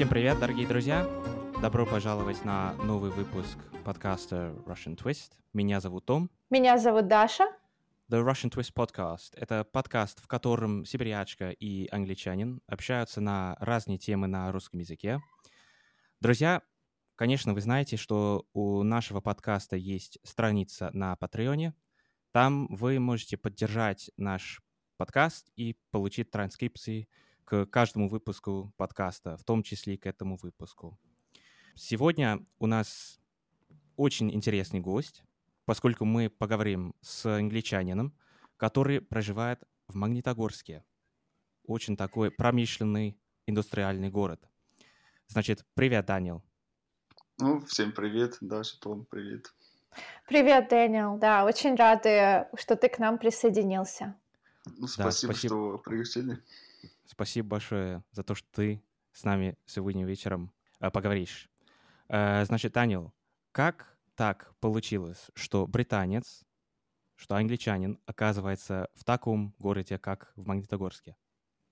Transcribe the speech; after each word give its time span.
Всем 0.00 0.08
привет, 0.08 0.40
дорогие 0.40 0.66
друзья! 0.66 1.06
Добро 1.60 1.84
пожаловать 1.84 2.42
на 2.42 2.72
новый 2.76 3.10
выпуск 3.10 3.58
подкаста 3.84 4.54
Russian 4.64 4.96
Twist. 4.96 5.32
Меня 5.52 5.78
зовут 5.78 6.06
Том. 6.06 6.30
Меня 6.48 6.78
зовут 6.78 7.06
Даша. 7.06 7.44
The 8.08 8.26
Russian 8.26 8.50
Twist 8.50 8.72
Podcast— 8.72 9.34
это 9.36 9.62
подкаст, 9.62 10.22
в 10.22 10.26
котором 10.26 10.86
сибирячка 10.86 11.50
и 11.50 11.86
англичанин 11.90 12.62
общаются 12.66 13.20
на 13.20 13.58
разные 13.60 13.98
темы 13.98 14.26
на 14.26 14.50
русском 14.50 14.80
языке. 14.80 15.20
Друзья, 16.22 16.62
конечно, 17.14 17.52
вы 17.52 17.60
знаете, 17.60 17.98
что 17.98 18.46
у 18.54 18.82
нашего 18.82 19.20
подкаста 19.20 19.76
есть 19.76 20.18
страница 20.22 20.88
на 20.94 21.14
Патреоне. 21.16 21.74
Там 22.32 22.68
вы 22.68 22.98
можете 23.00 23.36
поддержать 23.36 24.10
наш 24.16 24.62
подкаст 24.96 25.50
и 25.56 25.76
получить 25.90 26.30
транскрипции 26.30 27.06
к 27.50 27.66
каждому 27.66 28.08
выпуску 28.08 28.72
подкаста, 28.76 29.36
в 29.36 29.42
том 29.42 29.64
числе 29.64 29.94
и 29.94 29.96
к 29.96 30.06
этому 30.06 30.36
выпуску. 30.36 30.96
Сегодня 31.74 32.46
у 32.60 32.66
нас 32.66 33.18
очень 33.96 34.32
интересный 34.32 34.78
гость, 34.78 35.24
поскольку 35.64 36.04
мы 36.04 36.30
поговорим 36.30 36.94
с 37.00 37.26
англичанином, 37.26 38.14
который 38.56 39.00
проживает 39.00 39.64
в 39.88 39.96
Магнитогорске. 39.96 40.84
Очень 41.64 41.96
такой 41.96 42.30
промышленный 42.30 43.18
индустриальный 43.46 44.10
город. 44.10 44.48
Значит, 45.26 45.66
привет, 45.74 46.06
Данил. 46.06 46.44
Ну, 47.38 47.60
всем 47.62 47.90
привет, 47.90 48.36
Даша, 48.40 48.78
Том, 48.78 49.06
привет. 49.06 49.52
Привет, 50.28 50.68
Дэниел. 50.68 51.18
Да, 51.18 51.44
очень 51.44 51.74
рады, 51.74 52.46
что 52.56 52.76
ты 52.76 52.88
к 52.88 53.00
нам 53.00 53.18
присоединился. 53.18 54.14
Ну, 54.66 54.86
спасибо, 54.86 55.04
да, 55.04 55.10
спасибо, 55.10 55.34
что 55.34 55.78
пригласили. 55.78 56.38
Спасибо 57.04 57.48
большое 57.48 58.04
за 58.12 58.22
то, 58.22 58.34
что 58.34 58.48
ты 58.52 58.82
с 59.12 59.24
нами 59.24 59.58
сегодня 59.66 60.04
вечером 60.04 60.52
э, 60.80 60.90
поговоришь. 60.90 61.50
Э, 62.08 62.44
значит, 62.44 62.72
Данил, 62.72 63.12
как 63.52 63.96
так 64.14 64.54
получилось, 64.60 65.30
что 65.34 65.66
британец, 65.66 66.44
что 67.16 67.36
англичанин 67.36 67.98
оказывается 68.06 68.88
в 68.94 69.04
таком 69.04 69.54
городе, 69.58 69.98
как 69.98 70.32
в 70.36 70.46
Магнитогорске? 70.46 71.16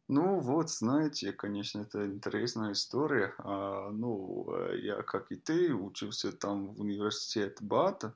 Ну 0.08 0.40
вот, 0.40 0.70
знаете, 0.70 1.32
конечно, 1.32 1.82
это 1.82 2.06
интересная 2.06 2.72
история. 2.72 3.34
А, 3.38 3.90
ну, 3.90 4.46
э, 4.54 4.78
я, 4.80 5.02
как 5.02 5.30
и 5.30 5.36
ты, 5.36 5.74
учился 5.74 6.32
там 6.32 6.74
в 6.74 6.80
университете 6.80 7.56
Бата. 7.60 8.14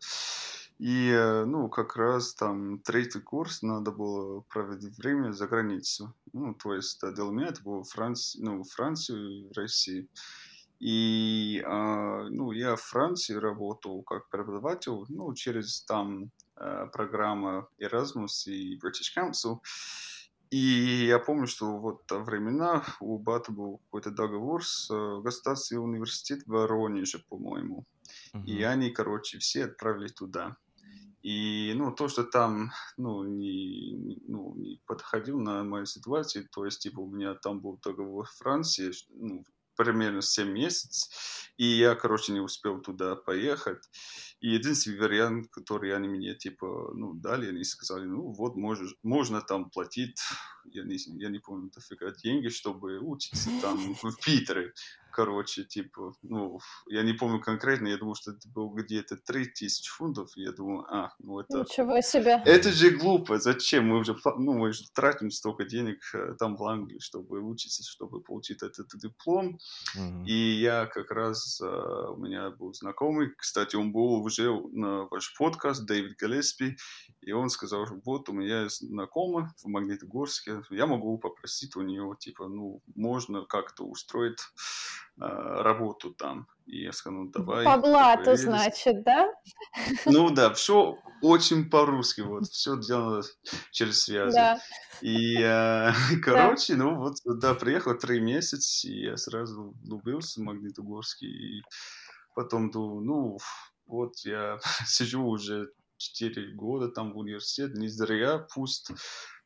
И, 0.83 1.11
э, 1.11 1.44
ну, 1.44 1.69
как 1.69 1.94
раз 1.94 2.34
там 2.34 2.80
третий 2.80 3.20
курс 3.20 3.62
надо 3.62 3.92
было 3.92 4.41
проводить 4.41 4.98
время 4.98 5.30
за 5.30 5.47
границу. 5.47 6.12
Ну, 6.33 6.55
то 6.55 6.75
есть 6.75 7.00
для 7.00 7.25
меня 7.25 7.47
это 7.50 7.62
было 7.62 7.84
Франц... 7.84 8.34
ну, 8.34 8.64
Францию 8.64 9.30
и 9.30 9.53
Россию. 9.55 10.08
И, 10.80 11.62
э, 11.64 12.28
ну, 12.30 12.50
я 12.50 12.75
в 12.75 12.83
Франции 12.83 13.34
работал 13.34 14.03
как 14.03 14.28
преподаватель, 14.28 15.05
ну, 15.08 15.33
через 15.34 15.83
там 15.83 16.33
э, 16.56 16.88
программа 16.92 17.69
Erasmus 17.78 18.47
и 18.47 18.77
British 18.77 19.16
Council. 19.16 19.60
И 20.50 21.06
я 21.06 21.20
помню, 21.20 21.47
что 21.47 21.78
вот 21.78 22.10
во 22.10 22.25
времена 22.25 22.83
у 22.98 23.19
Бата 23.19 23.53
был 23.53 23.78
какой-то 23.84 24.10
договор 24.10 24.64
с 24.66 24.91
э, 24.91 25.20
государственным 25.22 25.84
университетом 25.84 26.44
в 26.47 26.56
Воронеже, 26.56 27.20
по-моему. 27.28 27.84
Uh-huh. 28.34 28.44
И 28.47 28.64
они, 28.64 28.91
короче, 28.91 29.38
все 29.38 29.66
отправили 29.66 30.08
туда. 30.08 30.56
И, 31.23 31.73
ну, 31.77 31.92
то, 31.92 32.09
что 32.09 32.25
там, 32.25 32.73
ну, 32.97 33.23
не, 33.25 34.19
ну, 34.27 34.55
не 34.56 34.81
подходил 34.87 35.39
на 35.41 35.62
мою 35.65 35.87
ситуацию, 35.87 36.48
то 36.51 36.65
есть, 36.65 36.81
типа, 36.83 37.01
у 37.01 37.11
меня 37.11 37.34
там 37.34 37.61
был 37.61 37.78
договор 37.83 38.27
в 38.27 38.37
Франции, 38.39 38.92
ну, 39.11 39.45
примерно 39.77 40.20
7 40.23 40.48
месяцев, 40.50 41.11
и 41.56 41.65
я, 41.65 41.95
короче, 41.95 42.33
не 42.33 42.41
успел 42.41 42.81
туда 42.81 43.16
поехать. 43.16 43.88
И 44.42 44.48
единственный 44.48 44.98
вариант, 44.98 45.48
который 45.53 45.94
они 45.94 46.08
мне, 46.08 46.34
типа, 46.34 46.91
ну, 46.94 47.14
дали, 47.14 47.48
они 47.48 47.62
сказали, 47.62 48.06
ну, 48.06 48.32
вот, 48.32 48.56
можешь, 48.56 48.97
можно 49.04 49.41
там 49.41 49.70
платить, 49.70 50.19
я 50.64 50.82
не, 50.82 50.97
я 51.20 51.28
не 51.28 51.38
помню, 51.38 51.70
дофига 51.70 52.10
деньги, 52.10 52.48
чтобы 52.48 52.98
учиться 52.98 53.50
там 53.62 53.94
в 53.94 54.16
Питере 54.25 54.72
короче, 55.12 55.64
типа, 55.64 56.14
ну, 56.22 56.58
я 56.86 57.03
не 57.03 57.12
помню 57.12 57.41
конкретно, 57.41 57.88
я 57.88 57.98
думаю, 57.98 58.14
что 58.14 58.32
это 58.32 58.48
было 58.48 58.75
где-то 58.75 59.16
3000 59.16 59.91
фунтов, 59.91 60.30
я 60.36 60.53
думаю, 60.53 60.84
а, 60.88 61.12
ну 61.19 61.38
это... 61.38 61.59
Ничего 61.59 62.00
себе! 62.00 62.42
Это 62.44 62.72
же 62.72 62.91
глупо, 62.91 63.38
зачем? 63.38 63.88
Мы 63.88 63.98
уже, 63.98 64.16
ну, 64.38 64.54
мы 64.54 64.72
же 64.72 64.84
тратим 64.92 65.30
столько 65.30 65.64
денег 65.64 65.98
э, 66.14 66.34
там 66.38 66.56
в 66.56 66.64
Англии, 66.64 66.98
чтобы 66.98 67.41
учиться, 67.41 67.84
чтобы 67.84 68.20
получить 68.20 68.62
этот 68.62 68.88
диплом, 68.94 69.59
mm-hmm. 69.97 70.24
и 70.26 70.60
я 70.60 70.86
как 70.86 71.10
раз, 71.10 71.60
э, 71.60 71.66
у 71.66 72.16
меня 72.16 72.50
был 72.50 72.72
знакомый, 72.74 73.30
кстати, 73.36 73.76
он 73.76 73.92
был 73.92 74.22
уже 74.32 74.50
на 74.72 75.06
ваш 75.10 75.34
подкаст, 75.37 75.84
Дэвид 75.84 76.16
Галеспи, 76.16 76.76
и 77.20 77.32
он 77.32 77.50
сказал, 77.50 77.87
вот, 78.04 78.28
у 78.28 78.32
меня 78.32 78.62
есть 78.62 78.81
знакомый 78.81 79.44
в 79.62 79.69
Магнитогорске, 79.69 80.62
я 80.70 80.87
могу 80.87 81.19
попросить 81.19 81.76
у 81.76 81.82
него, 81.82 82.15
типа, 82.15 82.48
ну, 82.48 82.81
можно 82.94 83.44
как-то 83.44 83.84
устроить 83.84 84.41
а, 85.21 85.62
работу 85.62 86.15
там. 86.15 86.47
И 86.66 86.82
я 86.84 86.92
сказал, 86.92 87.25
ну 87.25 87.31
давай. 87.31 87.65
По 87.65 87.76
блату, 87.76 88.37
значит, 88.37 89.03
да? 89.04 89.28
Ну 90.06 90.31
да, 90.31 90.54
все 90.54 90.97
очень 91.21 91.69
по-русски, 91.69 92.22
вот, 92.22 92.47
все 92.47 92.78
делалось 92.81 93.37
через 93.71 94.03
связи. 94.03 94.34
Да. 94.34 94.59
И, 95.03 95.37
э, 95.38 95.91
короче, 96.25 96.75
да. 96.75 96.84
ну 96.84 96.97
вот, 96.97 97.16
да, 97.25 97.54
приехал 97.54 97.94
три 97.98 98.21
месяца, 98.21 98.88
и 98.88 99.04
я 99.04 99.16
сразу 99.16 99.75
влюбился 99.82 100.41
в 100.41 100.44
Магнитогорске, 100.44 101.26
и 101.26 101.62
потом 102.34 102.71
думаю, 102.71 103.00
ну, 103.03 103.38
вот 103.92 104.19
я 104.25 104.58
сижу 104.86 105.25
уже 105.25 105.72
четыре 105.97 106.53
года 106.54 106.88
там 106.88 107.12
в 107.12 107.19
университете, 107.19 107.78
не 107.78 107.88
зря, 107.88 108.47
пусть 108.54 108.91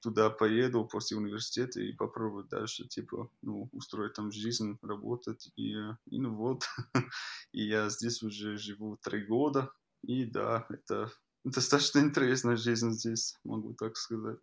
туда 0.00 0.30
поеду 0.30 0.84
после 0.84 1.16
университета 1.16 1.80
и 1.80 1.92
попробую 1.92 2.44
дальше, 2.44 2.86
типа, 2.86 3.28
ну, 3.42 3.68
устроить 3.72 4.14
там 4.14 4.30
жизнь, 4.30 4.78
работать. 4.82 5.50
И, 5.56 5.72
и 6.06 6.18
ну 6.18 6.34
вот, 6.34 6.64
и 7.52 7.66
я 7.66 7.88
здесь 7.90 8.22
уже 8.22 8.56
живу 8.56 8.96
три 9.02 9.24
года. 9.24 9.70
И 10.02 10.24
да, 10.24 10.66
это 10.70 11.10
достаточно 11.44 11.98
интересная 11.98 12.56
жизнь 12.56 12.92
здесь, 12.92 13.36
могу 13.44 13.74
так 13.74 13.96
сказать. 13.96 14.40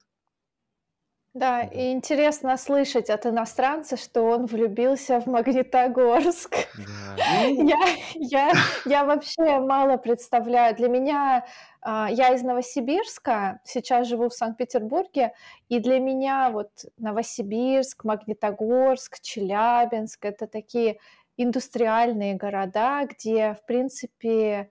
Да, 1.34 1.62
и 1.64 1.92
интересно 1.92 2.58
слышать 2.58 3.10
от 3.10 3.26
иностранца, 3.26 3.98
что 3.98 4.22
он 4.22 4.46
влюбился 4.46 5.20
в 5.20 5.26
Магнитогорск. 5.26 6.56
Да. 6.78 7.42
Я, 7.48 7.80
я, 8.16 8.52
я 8.86 9.04
вообще 9.04 9.60
мало 9.60 9.98
представляю. 9.98 10.76
Для 10.76 10.90
меня, 10.90 11.46
а, 11.82 12.08
я 12.12 12.34
из 12.34 12.44
Новосибирска, 12.44 13.62
сейчас 13.64 14.08
живу 14.08 14.30
в 14.30 14.34
Санкт-Петербурге, 14.34 15.34
и 15.70 15.80
для 15.80 16.00
меня 16.00 16.50
вот 16.52 16.70
Новосибирск, 16.98 18.04
Магнитогорск, 18.04 19.20
Челябинск— 19.22 20.26
это 20.26 20.46
такие 20.48 21.00
индустриальные 21.38 22.36
города, 22.36 23.06
где, 23.06 23.56
в 23.56 23.66
принципе, 23.66 24.70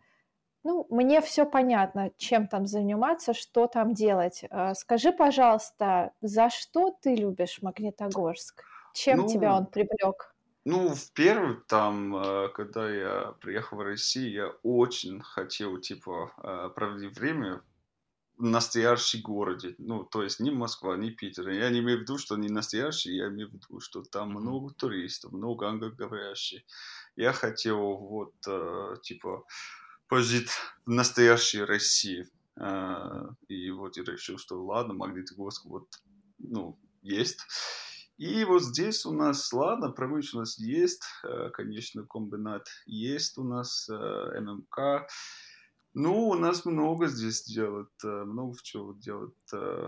ну, 0.65 0.87
мне 0.91 1.21
все 1.21 1.45
понятно, 1.45 2.11
чем 2.17 2.47
там 2.47 2.67
заниматься, 2.67 3.35
что 3.35 3.67
там 3.67 3.95
делать. 3.95 4.45
А, 4.51 4.75
скажи, 4.75 5.13
пожалуйста, 5.13 6.13
за 6.21 6.51
что 6.51 6.97
ты 7.03 7.15
любишь 7.15 7.59
Магнитогорск? 7.63 8.65
Чем 8.95 9.21
ну, 9.21 9.29
тебя 9.29 9.57
он 9.57 9.67
привлек? 9.67 10.35
Ну, 10.65 10.95
в 10.95 11.13
первый 11.13 11.57
там, 11.67 12.15
а, 12.15 12.49
когда 12.49 12.89
я 12.89 13.35
приехал 13.41 13.79
в 13.79 13.83
Россию, 13.83 14.33
я 14.33 14.49
очень 14.63 15.21
хотел, 15.21 15.79
типа, 15.79 16.33
а, 16.37 16.69
проводить 16.69 17.19
время 17.19 17.63
в 18.39 18.45
настоящем 18.45 19.23
городе. 19.23 19.75
Ну, 19.79 20.05
то 20.05 20.23
есть 20.23 20.39
не 20.39 20.53
Москва, 20.53 20.97
не 20.97 21.11
Питер. 21.11 21.49
Я 21.49 21.71
не 21.71 21.81
имею 21.81 21.99
в 21.99 22.03
виду, 22.03 22.19
что 22.19 22.37
не 22.37 22.49
настоящий, 22.49 23.17
я 23.17 23.29
имею 23.29 23.51
в 23.51 23.55
виду, 23.55 23.81
что 23.81 24.03
там 24.03 24.31
много 24.31 24.73
туристов, 24.73 25.33
много 25.33 25.69
англоговорящих. 25.69 26.63
Я 27.17 27.33
хотел 27.33 27.97
вот, 27.97 28.35
типа, 29.03 29.45
пожить 30.09 30.51
в 30.87 30.91
настоящей 30.91 31.63
России. 31.63 32.29
А, 32.57 33.31
и 33.49 33.71
вот 33.71 33.97
я 33.97 34.05
решил, 34.05 34.39
что 34.39 34.63
ладно, 34.63 34.95
Магнитогорск 34.95 35.65
вот, 35.65 35.89
ну, 36.39 36.79
есть. 37.03 37.41
И 38.19 38.45
вот 38.45 38.63
здесь 38.63 39.07
у 39.07 39.13
нас, 39.13 39.53
ладно, 39.53 39.91
промышленность 39.91 40.59
есть, 40.59 41.03
э, 41.25 41.51
конечно, 41.51 42.05
комбинат 42.05 42.69
есть 42.87 43.39
у 43.39 43.45
нас, 43.45 43.89
э, 43.89 44.41
ММК. 44.41 45.09
Ну, 45.95 46.29
у 46.29 46.35
нас 46.35 46.65
много 46.65 47.09
здесь 47.09 47.43
делают, 47.43 47.91
много 48.03 48.57
чего 48.63 48.95
делают. 48.95 49.35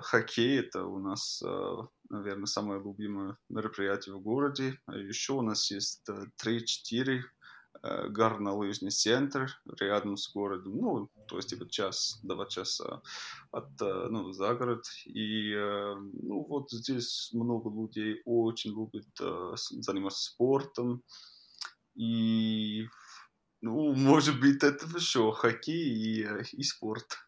Хоккей– 0.03 0.59
это 0.61 0.85
у 0.85 0.99
нас, 0.99 1.43
наверное, 2.11 2.45
самое 2.45 2.79
любимое 2.79 3.39
мероприятие 3.49 4.15
в 4.15 4.21
городе. 4.21 4.79
А 4.85 4.99
еще 4.99 5.33
у 5.33 5.41
нас 5.41 5.71
есть 5.71 6.07
3-4 6.37 7.21
Э, 7.21 7.23
горнолыжный 8.09 8.91
центр 8.91 9.51
рядом 9.79 10.17
с 10.17 10.33
городом, 10.33 10.77
ну, 10.77 11.11
то 11.29 11.37
есть 11.37 11.51
типа 11.51 11.69
час, 11.69 12.19
два 12.23 12.47
часа 12.47 13.03
от, 13.51 13.69
э, 13.81 14.09
ну, 14.11 14.33
за 14.33 14.55
город. 14.55 14.85
И, 15.05 15.53
э, 15.53 15.95
ну, 16.23 16.45
вот 16.49 16.71
здесь 16.71 17.31
много 17.33 17.71
людей 17.71 18.23
очень 18.25 18.71
любят 18.73 19.57
заниматься 19.57 20.23
спортом. 20.23 21.03
и, 21.95 22.89
ну, 23.61 23.95
может 23.95 24.41
быть, 24.41 24.63
это 24.63 24.87
все 24.99 25.31
хоккей 25.31 25.75
и, 25.75 26.27
и 26.53 26.63
спорт. 26.63 27.19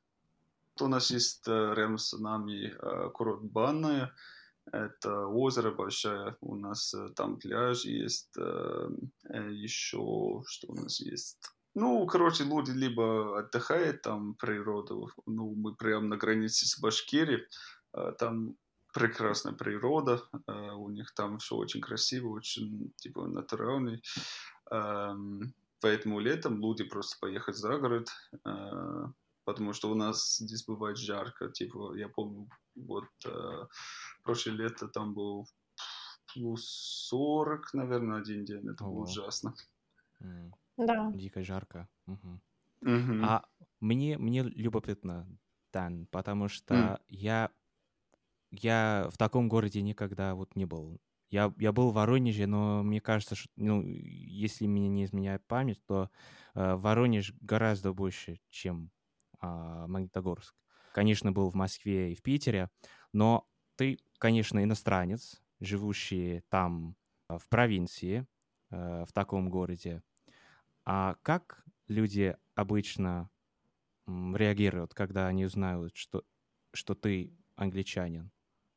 У 0.80 0.88
нас 0.88 1.10
есть 1.10 1.46
рядом 1.46 1.98
с 1.98 2.12
нами 2.18 2.74
курорт 3.12 3.42
Банная, 3.42 4.12
это 4.72 5.26
озеро 5.26 5.70
большое, 5.70 6.36
у 6.40 6.56
нас 6.56 6.94
там 7.14 7.38
пляж 7.38 7.84
есть, 7.84 8.34
еще 8.36 10.42
что 10.46 10.68
у 10.68 10.74
нас 10.74 11.00
есть. 11.00 11.38
Ну, 11.74 12.06
короче, 12.06 12.44
люди 12.44 12.70
либо 12.70 13.38
отдыхают 13.38 14.02
там 14.02 14.34
природу, 14.34 15.10
ну, 15.26 15.54
мы 15.54 15.74
прямо 15.74 16.06
на 16.06 16.16
границе 16.16 16.66
с 16.66 16.80
Башкирией, 16.80 17.46
там 18.18 18.56
прекрасная 18.94 19.52
природа, 19.52 20.22
у 20.46 20.88
них 20.88 21.12
там 21.14 21.38
все 21.38 21.54
очень 21.54 21.82
красиво, 21.82 22.28
очень, 22.28 22.92
типа, 22.96 23.26
натуральный. 23.26 24.02
Поэтому 25.82 26.18
летом 26.18 26.60
люди 26.60 26.84
просто 26.84 27.18
поехать 27.20 27.56
за 27.56 27.76
город, 27.76 28.08
потому 29.46 29.72
что 29.72 29.90
у 29.90 29.94
нас 29.94 30.36
здесь 30.36 30.66
бывает 30.66 30.98
жарко. 30.98 31.48
Типа, 31.50 31.94
я 31.96 32.08
помню, 32.08 32.48
вот 32.74 33.06
прошлое 34.22 34.56
лето 34.56 34.88
там 34.88 35.14
был 35.14 35.46
плюс 36.34 36.66
40, 37.08 37.72
наверное, 37.72 38.20
один 38.20 38.44
день. 38.44 38.68
Это 38.68 38.84
было 38.84 39.04
ужасно. 39.04 39.54
Да. 40.76 41.10
Дико 41.12 41.42
жарко. 41.42 41.88
Мгм. 42.06 42.40
Мгм. 42.82 43.24
А 43.24 43.44
мне, 43.80 44.18
мне 44.18 44.42
любопытно, 44.42 45.26
Дан, 45.72 46.06
потому 46.06 46.48
что 46.48 47.00
я, 47.08 47.50
я 48.50 49.08
в 49.10 49.18
таком 49.18 49.48
городе 49.48 49.82
никогда 49.82 50.34
вот 50.34 50.56
не 50.56 50.64
был. 50.64 51.00
Я, 51.30 51.52
я 51.58 51.72
был 51.72 51.90
в 51.90 51.94
Воронеже, 51.94 52.46
но 52.46 52.82
мне 52.82 53.00
кажется, 53.00 53.34
что, 53.34 53.50
ну, 53.56 53.82
если 53.82 54.66
меня 54.66 54.88
не 54.88 55.04
изменяет 55.04 55.44
память, 55.46 55.84
то 55.86 56.10
э, 56.54 56.76
Воронеж 56.76 57.34
гораздо 57.40 57.92
больше, 57.92 58.40
чем 58.48 58.90
Магнитогорск. 59.40 60.54
Конечно, 60.92 61.32
был 61.32 61.50
в 61.50 61.54
Москве 61.54 62.12
и 62.12 62.14
в 62.14 62.22
Питере, 62.22 62.70
но 63.12 63.46
ты, 63.76 63.98
конечно, 64.18 64.62
иностранец, 64.62 65.42
живущий 65.60 66.42
там, 66.48 66.96
э, 67.28 67.38
в 67.38 67.48
провинции, 67.48 68.26
э, 68.70 69.04
в 69.06 69.12
таком 69.12 69.50
городе. 69.50 70.02
А 70.84 71.16
как 71.22 71.64
люди 71.88 72.36
обычно 72.54 73.30
реагируют, 74.06 74.94
когда 74.94 75.26
они 75.26 75.44
узнают, 75.44 75.96
что, 75.96 76.24
что 76.72 76.94
ты 76.94 77.36
англичанин? 77.56 78.30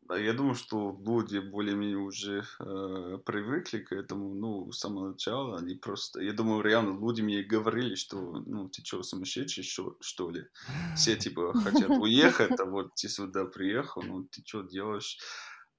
Да, 0.09 0.17
я 0.17 0.33
думаю, 0.33 0.55
что 0.55 0.99
люди 1.05 1.37
более-менее 1.37 1.97
уже 1.97 2.43
э, 2.59 3.19
привыкли 3.23 3.77
к 3.77 3.91
этому, 3.91 4.33
ну, 4.33 4.71
с 4.71 4.79
самого 4.79 5.09
начала. 5.11 5.59
Они 5.59 5.75
просто, 5.75 6.19
я 6.19 6.33
думаю, 6.33 6.63
реально 6.63 6.99
люди 6.99 7.21
мне 7.21 7.43
говорили, 7.43 7.93
что, 7.93 8.17
ну, 8.47 8.69
ты 8.69 8.83
что, 8.83 9.03
сумасшедший, 9.03 9.63
что, 9.63 9.97
что 10.01 10.31
ли? 10.31 10.47
Все, 10.95 11.15
типа, 11.15 11.53
хотят 11.53 11.89
уехать, 12.01 12.59
а 12.59 12.65
вот 12.65 12.95
ты 12.95 13.07
сюда 13.07 13.45
приехал, 13.45 14.01
ну, 14.01 14.23
ты 14.23 14.41
что 14.43 14.63
делаешь? 14.63 15.19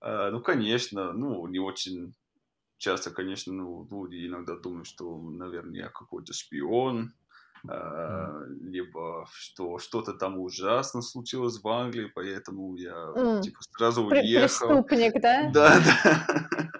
Э, 0.00 0.30
ну, 0.30 0.40
конечно, 0.40 1.12
ну, 1.12 1.44
не 1.48 1.58
очень 1.58 2.14
часто, 2.78 3.10
конечно, 3.10 3.52
ну, 3.52 3.88
люди 3.90 4.28
иногда 4.28 4.56
думают, 4.56 4.86
что, 4.86 5.20
наверное, 5.20 5.80
я 5.80 5.88
какой-то 5.88 6.32
шпион, 6.32 7.12
э, 7.68 8.44
либо 8.62 9.26
что 9.32 9.78
что-то 9.78 10.14
там 10.14 10.38
ужасно 10.38 11.02
случилось 11.02 11.60
в 11.62 11.68
Англии, 11.68 12.10
поэтому 12.14 12.76
я 12.76 13.40
типа 13.42 13.58
сразу 13.76 14.08
Пр- 14.08 14.18
уехал. 14.18 14.82
Преступник, 14.84 15.20
да? 15.20 15.50
Да, 15.52 15.80
да. 15.80 16.70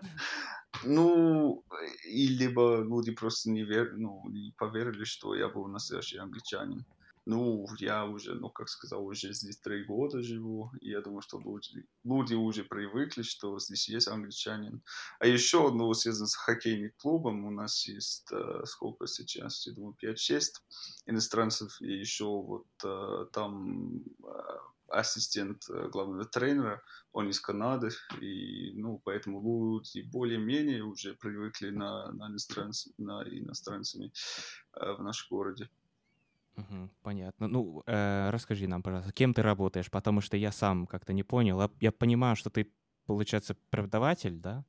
Ну, 0.85 1.62
и 2.09 2.29
либо 2.29 2.82
люди 2.82 3.12
просто 3.12 3.50
не, 3.50 3.65
вер... 3.65 3.93
ну, 3.97 4.23
не 4.31 4.53
поверили, 4.56 5.05
что 5.05 5.35
я 5.35 5.49
был 5.49 5.67
настоящий 5.67 6.19
англичанин. 6.19 6.85
Ну, 7.27 7.67
я 7.79 8.07
уже, 8.07 8.35
ну, 8.35 8.49
как 8.49 8.69
сказал, 8.69 9.05
уже 9.05 9.33
здесь 9.35 9.59
три 9.59 9.85
года 9.85 10.23
живу, 10.23 10.71
и 10.81 10.91
я 10.91 11.03
думаю, 11.03 11.21
что 11.21 11.39
люди, 11.39 11.87
люди 12.03 12.35
уже 12.35 12.65
привыкли, 12.65 13.23
что 13.23 13.59
здесь 13.59 13.89
есть 13.89 14.09
англичанин. 14.09 14.83
А 15.19 15.27
еще, 15.27 15.71
ну, 15.71 15.93
связано 15.93 16.27
с 16.27 16.35
хоккейным 16.35 16.93
клубом, 16.97 17.45
у 17.45 17.51
нас 17.51 17.87
есть, 17.87 18.27
э, 18.33 18.63
сколько 18.65 19.07
сейчас, 19.07 19.67
я 19.67 19.75
думаю, 19.75 19.95
5-6 20.03 20.63
иностранцев, 21.07 21.81
и 21.83 21.93
еще 21.93 22.25
вот 22.25 22.67
э, 22.85 23.27
там 23.33 24.03
э, 24.25 24.59
ассистент 24.89 25.65
главного 25.69 26.25
тренера, 26.25 26.83
он 27.13 27.29
из 27.29 27.39
Канады, 27.39 27.91
и, 28.21 28.73
ну, 28.75 28.99
поэтому 29.05 29.41
люди 29.43 30.03
более-менее 30.11 30.85
уже 30.85 31.15
привыкли 31.15 31.69
на, 31.69 32.11
на, 32.13 32.29
иностранц, 32.29 32.87
на 32.97 33.23
иностранцами 33.25 34.11
в 34.73 35.03
нашем 35.03 35.29
городе. 35.31 35.69
Мгм. 36.61 36.91
Понятно. 37.03 37.49
Ну, 37.49 37.83
э, 37.87 38.31
расскажи 38.31 38.67
нам, 38.69 38.83
пожалуйста, 38.83 39.12
кем 39.12 39.33
ты 39.35 39.43
работаешь, 39.43 39.91
потому 39.91 40.21
что 40.21 40.37
я 40.37 40.53
сам 40.53 40.87
как-то 40.87 41.12
не 41.12 41.23
понял. 41.23 41.61
А 41.61 41.71
Я 41.81 41.93
понимаю, 41.93 42.37
что 42.37 42.51
ты, 42.51 42.67
получается, 43.07 43.57
преподаватель, 43.71 44.39
да? 44.39 44.65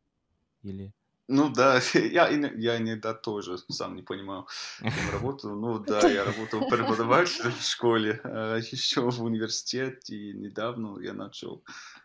Или... 0.63 0.93
Ну 1.27 1.49
да, 1.49 1.79
я, 1.93 2.27
я 2.29 2.77
иногда 2.77 3.13
тоже 3.13 3.57
сам 3.69 3.95
не 3.95 4.01
понимаю, 4.03 4.47
кем 4.79 4.91
работаю. 5.11 5.55
Ну 5.55 5.79
да, 5.87 6.07
я 6.09 6.23
работал 6.25 6.67
преподавателем 6.69 7.51
в 7.51 7.61
школе, 7.61 8.21
а 8.23 8.57
еще 8.57 9.01
в 9.09 9.23
университете, 9.23 10.15
и 10.15 10.33
недавно 10.33 10.99
я 11.01 11.13
начал 11.13 11.63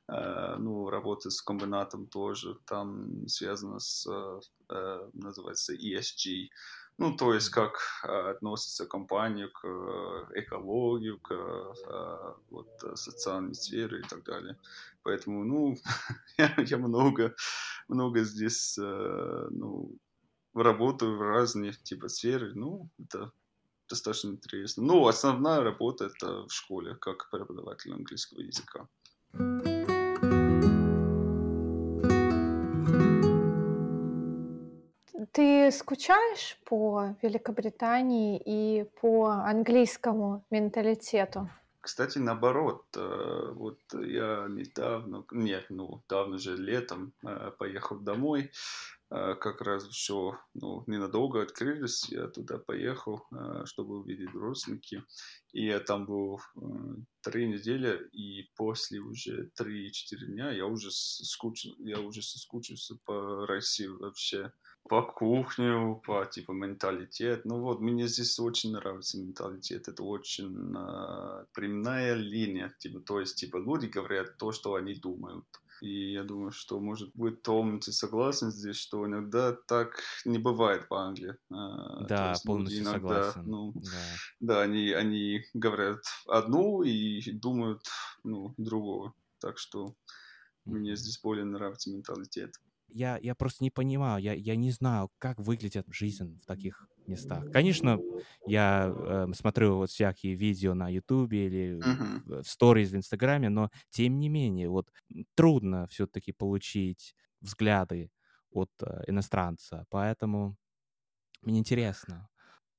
э, 0.09 0.56
ну, 0.59 0.91
работать 0.91 1.33
с 1.33 1.43
комбинатом 1.43 2.06
тоже. 2.06 2.56
Там 2.67 3.27
связано 3.29 3.79
с, 3.79 4.06
э, 4.69 5.11
называется 5.12 5.75
ESG, 5.75 6.49
ну, 6.99 7.15
то 7.15 7.35
есть, 7.35 7.51
как 7.51 7.79
э, 8.05 8.31
относится 8.31 8.87
компания 8.87 9.49
к 9.49 9.65
э, 9.65 10.41
экологии, 10.41 11.19
к 11.23 11.31
э, 11.31 12.35
вот, 12.51 12.69
социальной 12.95 13.55
сфере 13.55 14.01
и 14.01 14.03
так 14.03 14.25
далее. 14.25 14.57
Поэтому, 15.03 15.45
ну, 15.45 15.77
я, 16.59 16.79
много, 16.79 17.35
много 17.89 18.23
здесь, 18.23 18.79
ну, 18.79 19.95
работаю 20.55 21.19
в 21.19 21.21
разные 21.21 21.73
типа 21.73 22.09
сферы. 22.09 22.53
Ну, 22.55 22.89
это 22.99 23.31
достаточно 23.89 24.31
интересно. 24.31 24.83
Ну, 24.83 25.07
основная 25.07 25.61
работа 25.61 26.07
это 26.07 26.47
в 26.47 26.51
школе, 26.51 26.95
как 26.95 27.31
преподаватель 27.31 27.93
английского 27.93 28.41
языка. 28.41 28.89
Ты 35.33 35.71
скучаешь 35.71 36.59
по 36.64 37.14
Великобритании 37.23 38.40
и 38.45 38.85
по 39.00 39.28
английскому 39.28 40.45
менталитету? 40.50 41.49
Кстати, 41.87 42.18
наоборот, 42.18 42.85
э, 42.97 43.52
вот 43.54 43.78
я 43.92 44.47
недавно, 44.49 45.25
нет, 45.30 45.66
ну, 45.68 46.02
давно 46.09 46.37
же 46.37 46.56
летом 46.56 47.12
э, 47.25 47.52
поехал 47.56 48.00
домой, 48.00 48.50
э, 49.11 49.35
как 49.37 49.61
раз 49.61 49.87
все, 49.87 50.37
ну, 50.54 50.83
ненадолго 50.88 51.42
открылись, 51.42 52.09
я 52.09 52.26
туда 52.26 52.59
поехал, 52.59 53.23
чтобы 53.66 54.00
увидеть 54.00 54.35
родственники, 54.35 55.04
и 55.52 55.66
я 55.66 55.78
там 55.78 56.06
был 56.06 56.40
три 57.21 57.47
недели, 57.47 58.09
и 58.11 58.50
после 58.56 58.99
уже 58.99 59.50
три-четыре 59.54 60.26
дня 60.26 60.50
я 60.50 60.66
уже 60.66 60.90
скучил, 60.90 61.76
я 61.78 62.00
уже 62.00 62.21
соскучился 62.21 62.97
по 63.04 63.47
России 63.47 63.87
вообще 63.87 64.52
по 64.88 65.02
кухню, 65.02 66.00
по 66.05 66.25
типа 66.26 66.52
менталитет. 66.52 67.45
Ну 67.45 67.61
вот, 67.61 67.81
мне 67.81 68.07
здесь 68.07 68.38
очень 68.38 68.73
нравится 68.73 69.19
менталитет. 69.19 69.88
Это 69.88 70.02
очень 70.02 70.75
э, 70.76 71.45
прямая 71.52 72.14
линия. 72.14 72.75
Типа, 72.78 73.00
то 73.00 73.21
есть, 73.21 73.37
типа, 73.37 73.57
люди 73.59 73.87
говорят 73.87 74.37
то, 74.38 74.52
что 74.52 74.75
они 74.75 74.95
думают. 74.95 75.45
И 75.83 76.12
я 76.12 76.25
думаю, 76.25 76.52
что, 76.52 76.81
может 76.81 77.11
быть, 77.14 77.43
Том, 77.43 77.81
ты 77.81 77.93
согласен 77.93 78.50
здесь, 78.50 78.76
что 78.76 79.07
иногда 79.07 79.52
так 79.52 80.00
не 80.25 80.38
бывает 80.38 80.87
в 80.88 80.95
Англии. 80.95 81.37
А, 81.50 82.05
да, 82.07 82.35
полностью 82.45 82.83
иногда, 82.83 83.25
согласен. 83.25 83.50
Ну, 83.50 83.73
да, 83.75 83.90
да 84.40 84.62
они, 84.62 84.93
они 84.93 85.43
говорят 85.52 86.00
одну 86.26 86.83
и 86.83 87.31
думают 87.31 87.83
ну, 88.25 88.55
другого. 88.57 89.12
Так 89.38 89.59
что 89.59 89.87
mm-hmm. 89.87 89.93
мне 90.64 90.97
здесь 90.97 91.21
более 91.21 91.45
нравится 91.45 91.90
менталитет 91.90 92.55
я, 92.88 93.19
я 93.21 93.35
просто 93.35 93.64
не 93.64 93.71
понимаю, 93.71 94.23
я, 94.23 94.33
я 94.33 94.57
не 94.57 94.71
знаю, 94.71 95.11
как 95.19 95.38
выглядит 95.38 95.87
жизнь 95.90 96.40
в 96.43 96.47
таких 96.47 96.88
местах. 97.07 97.50
Конечно, 97.52 97.99
я 98.47 98.93
э, 98.95 99.26
смотрю 99.35 99.76
вот 99.76 99.90
всякие 99.90 100.35
видео 100.35 100.75
на 100.75 100.88
Ютубе 100.88 101.47
или 101.47 101.78
uh-huh. 101.78 102.43
в 102.43 102.49
сторис 102.49 102.90
в 102.90 102.97
Инстаграме, 102.97 103.49
но 103.49 103.71
тем 103.90 104.19
не 104.19 104.28
менее, 104.28 104.69
вот 104.69 104.88
трудно 105.35 105.87
все-таки 105.88 106.33
получить 106.33 107.14
взгляды 107.40 108.11
от 108.50 108.71
э, 108.83 109.05
иностранца, 109.07 109.85
поэтому 109.90 110.57
мне 111.43 111.59
интересно. 111.59 112.28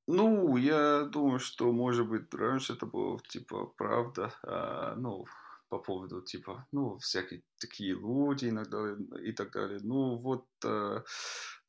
Ну, 0.07 0.55
я 0.55 1.03
думаю, 1.03 1.39
что, 1.39 1.71
может 1.71 2.07
быть, 2.07 2.33
раньше 2.33 2.73
это 2.73 2.85
было, 2.85 3.19
типа, 3.27 3.65
правда, 3.77 4.33
а, 4.43 4.95
ну, 4.95 5.25
по 5.69 5.79
поводу, 5.79 6.21
типа, 6.21 6.67
ну, 6.71 6.97
всякие 6.99 7.43
такие 7.59 7.93
люди 7.93 8.49
иногда 8.49 8.95
и 9.21 9.31
так 9.31 9.51
далее. 9.51 9.79
Ну, 9.83 10.17
вот, 10.17 10.45
э, 10.65 11.01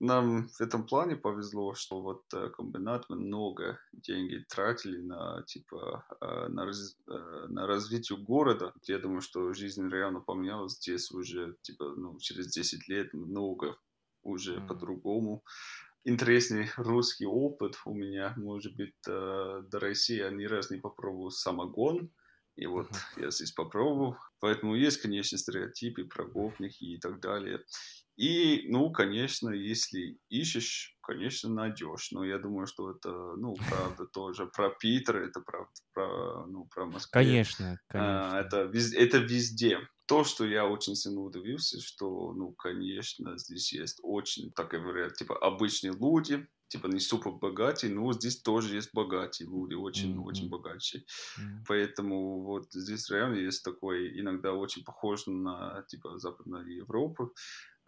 нам 0.01 0.49
в 0.49 0.61
этом 0.61 0.87
плане 0.87 1.17
повезло, 1.17 1.75
что 1.75 2.01
вот 2.01 2.23
э, 2.33 2.51
комбинат 2.51 3.07
мы 3.09 3.17
много 3.17 3.81
денег 3.93 4.47
тратили 4.47 4.99
на 4.99 5.43
типа 5.43 6.05
э, 6.21 6.49
на, 6.49 6.67
раз, 6.67 6.97
э, 7.09 7.47
на 7.49 7.67
развитие 7.67 8.17
города. 8.19 8.73
Я 8.85 8.99
думаю, 8.99 9.21
что 9.21 9.53
жизнь 9.53 9.89
реально 9.89 10.21
поменялась 10.21 10.77
здесь 10.77 11.11
уже 11.11 11.57
типа 11.63 11.95
ну, 11.97 12.17
через 12.21 12.53
10 12.53 12.89
лет 12.89 13.13
много 13.13 13.77
уже 14.23 14.57
mm-hmm. 14.57 14.67
по-другому. 14.69 15.43
Интересный 16.05 16.71
русский 16.77 17.27
опыт 17.27 17.77
у 17.85 17.93
меня, 17.93 18.35
может 18.37 18.77
быть, 18.77 18.95
до 19.05 19.67
России 19.73 20.19
я 20.19 20.31
ни 20.31 20.45
раз 20.45 20.71
не 20.71 20.79
попробовал 20.79 21.31
самогон, 21.31 22.11
и 22.59 22.67
вот 22.67 22.91
uh-huh. 22.91 23.23
я 23.23 23.31
здесь 23.31 23.53
попробовал. 23.53 24.17
Поэтому 24.41 24.75
есть, 24.75 25.01
конечно, 25.01 25.39
стереотипы 25.39 26.05
про 26.05 26.25
гопники 26.25 26.85
и 26.85 26.99
так 26.99 27.21
далее. 27.21 27.65
И, 28.17 28.67
ну, 28.69 28.91
конечно, 28.91 29.51
если 29.51 30.19
ищешь, 30.29 30.97
конечно, 31.03 31.51
найдешь. 31.51 32.11
Но 32.11 32.25
я 32.25 32.39
думаю, 32.39 32.67
что 32.67 32.91
это, 32.91 33.11
ну, 33.37 33.55
правда 33.69 34.07
тоже 34.07 34.47
про 34.47 34.71
Питер, 34.71 35.19
это 35.19 35.41
правда 35.41 35.71
про, 35.93 36.47
ну, 36.47 36.65
про 36.65 36.87
Москву. 36.87 37.11
Конечно, 37.13 37.79
конечно. 37.87 38.39
А, 38.39 38.41
это, 38.41 38.63
везде, 38.63 38.99
это 38.99 39.19
везде. 39.19 39.79
То, 40.07 40.25
что 40.25 40.45
я 40.45 40.67
очень 40.67 40.97
сильно 40.97 41.21
удивился, 41.21 41.81
что, 41.81 42.33
ну, 42.33 42.53
конечно, 42.53 43.39
здесь 43.39 43.73
есть 43.73 44.01
очень, 44.03 44.51
так 44.51 44.71
говорят, 44.71 45.15
типа, 45.15 45.39
обычные 45.39 45.93
люди, 45.93 46.49
типа 46.69 46.87
не 46.87 47.01
супер 47.01 47.33
богатые, 47.33 47.93
но 47.93 48.13
здесь 48.13 48.41
тоже 48.41 48.77
есть 48.77 48.91
богатые 48.93 49.49
люди, 49.49 49.75
очень, 49.75 50.15
mm-hmm. 50.15 50.25
очень 50.25 50.49
богатые. 50.49 51.03
Mm-hmm. 51.03 51.65
Поэтому 51.67 52.43
вот 52.45 52.73
здесь 52.73 53.11
реально 53.11 53.37
есть 53.37 53.65
такой, 53.65 54.21
иногда 54.21 54.53
очень 54.53 54.85
похож 54.85 55.27
на, 55.27 55.85
типа, 55.89 56.19
Западную 56.19 56.77
Европу, 56.77 57.33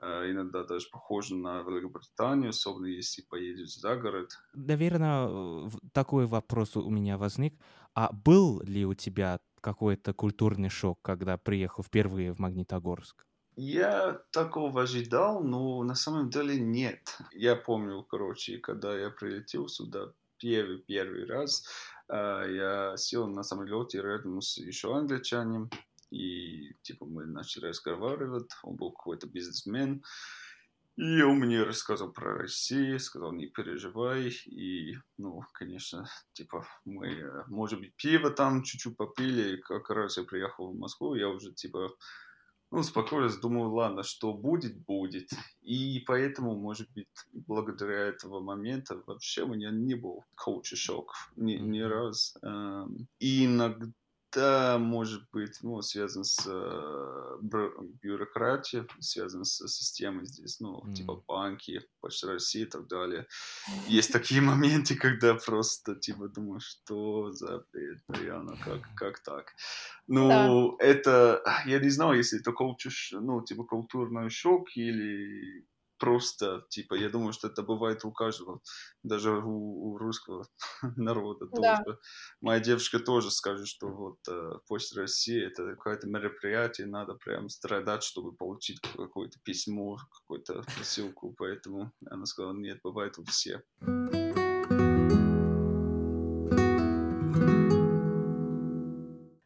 Э, 0.03 0.31
иногда 0.31 0.65
даже 0.65 0.89
похоже 0.91 1.37
на 1.37 1.61
Великобританию, 1.63 2.51
особенно 2.51 2.87
если 2.87 3.23
поедешь 3.23 3.77
за 3.77 3.97
город. 3.97 4.31
Наверное, 4.55 5.71
такой 5.93 6.27
вопрос 6.27 6.77
у 6.77 6.91
меня 6.91 7.19
возник. 7.19 7.55
А 7.95 8.11
был 8.13 8.63
ли 8.63 8.87
у 8.87 8.95
тебя 8.95 9.41
какой-то 9.61 10.15
культурный 10.15 10.71
шок, 10.71 11.01
когда 11.03 11.37
приехал 11.37 11.83
впервые 11.83 12.33
в 12.33 12.39
Магнитогорск? 12.39 13.27
Я 13.63 14.23
такого 14.31 14.85
ожидал, 14.85 15.43
но 15.45 15.83
на 15.83 15.95
самом 15.95 16.31
деле 16.31 16.59
нет. 16.59 17.19
Я 17.31 17.57
помню, 17.57 18.03
короче, 18.03 18.57
когда 18.57 18.99
я 18.99 19.11
прилетел 19.11 19.69
сюда 19.69 20.15
первый, 20.39 20.79
первый 20.79 21.27
раз, 21.27 21.67
э, 22.09 22.15
я 22.15 22.97
сел 22.97 23.27
на 23.27 23.43
самолете 23.43 24.01
рядом 24.01 24.41
с 24.41 24.57
еще 24.57 24.97
англичанином, 24.97 25.69
и 26.11 26.73
типа 26.81 27.05
мы 27.05 27.27
начали 27.27 27.67
разговаривать, 27.67 28.51
он 28.63 28.77
был 28.77 28.93
какой-то 28.93 29.27
бизнесмен, 29.27 30.03
и 30.97 31.21
он 31.21 31.41
мне 31.41 31.63
рассказал 31.63 32.13
про 32.13 32.39
Россию, 32.39 32.99
сказал, 32.99 33.33
не 33.33 33.47
переживай. 33.47 34.31
И, 34.47 34.95
ну, 35.19 35.43
конечно, 35.53 36.09
типа, 36.33 36.67
мы, 36.87 37.45
может 37.49 37.79
быть, 37.79 37.95
пиво 37.97 38.31
там 38.31 38.63
чуть-чуть 38.63 38.97
попили. 38.97 39.57
Как 39.61 39.91
раз 39.91 40.17
я 40.17 40.25
приехал 40.25 40.73
в 40.73 40.79
Москву, 40.79 41.15
я 41.15 41.29
уже, 41.29 41.53
типа, 41.53 41.91
ну, 42.71 42.83
спокойно 42.83 43.29
думаю, 43.41 43.73
ладно, 43.73 44.03
что 44.03 44.33
будет, 44.33 44.79
будет. 44.85 45.31
И 45.63 46.03
поэтому, 46.07 46.55
может 46.57 46.89
быть, 46.93 47.09
благодаря 47.33 48.07
этого 48.07 48.41
момента 48.41 49.03
вообще 49.07 49.43
у 49.43 49.49
меня 49.49 49.71
не 49.71 49.95
был 49.95 50.25
коучи-шок 50.37 51.13
ни, 51.37 51.55
ни 51.55 51.81
раз. 51.81 52.37
Эм, 52.43 53.09
и 53.19 53.47
иногда 53.47 53.87
это 54.31 54.79
может 54.79 55.29
быть 55.33 55.59
ну, 55.63 55.83
связано 55.83 56.25
с 56.25 56.47
э, 56.47 57.39
бюрократией, 58.03 58.87
связано 59.01 59.45
с 59.45 59.67
системой 59.69 60.27
здесь, 60.27 60.61
ну, 60.61 60.83
mm. 60.85 60.93
типа 60.95 61.23
банки, 61.27 61.83
Почта 62.01 62.29
России 62.29 62.63
и 62.63 62.67
так 62.67 62.87
далее. 62.87 63.27
Есть 63.87 64.13
такие 64.13 64.41
моменты, 64.41 64.95
когда 64.95 65.35
просто, 65.35 65.97
типа, 65.97 66.29
думаешь, 66.29 66.65
что 66.65 67.31
за 67.33 67.65
бред, 67.73 67.99
реально, 68.09 68.57
как, 68.65 68.89
как 68.95 69.21
так? 69.21 69.53
Ну, 70.07 70.77
да. 70.79 70.85
это, 70.85 71.43
я 71.67 71.81
не 71.81 71.91
знаю, 71.91 72.17
если 72.17 72.41
это 72.41 72.53
ну, 73.13 73.43
типа, 73.43 73.65
культурный 73.65 74.31
шок 74.31 74.77
или 74.77 75.67
просто, 76.01 76.65
типа, 76.71 76.95
я 76.95 77.11
думаю, 77.11 77.33
что 77.33 77.49
это 77.49 77.63
бывает 77.63 78.05
у 78.05 78.11
каждого, 78.11 78.61
даже 79.03 79.31
у, 79.37 79.93
у 79.93 79.99
русского 79.99 80.47
народа 80.97 81.47
да. 81.53 81.77
тоже. 81.77 81.99
Моя 82.41 82.59
девушка 82.59 82.99
тоже 82.99 83.31
скажет, 83.31 83.69
что 83.69 83.89
вот 83.89 84.19
э, 84.29 84.53
Почта 84.67 85.03
России 85.03 85.47
это 85.47 85.75
какое-то 85.77 86.09
мероприятие, 86.09 86.87
надо 86.87 87.15
прям 87.15 87.49
страдать, 87.51 88.03
чтобы 88.03 88.33
получить 88.33 88.81
какое-то 88.81 89.39
письмо, 89.45 89.99
какую-то 90.21 90.65
посылку, 90.79 91.35
поэтому 91.37 91.93
она 92.07 92.25
сказала, 92.27 92.55
нет, 92.55 92.81
бывает 92.83 93.19
у 93.19 93.25
всех. 93.25 93.61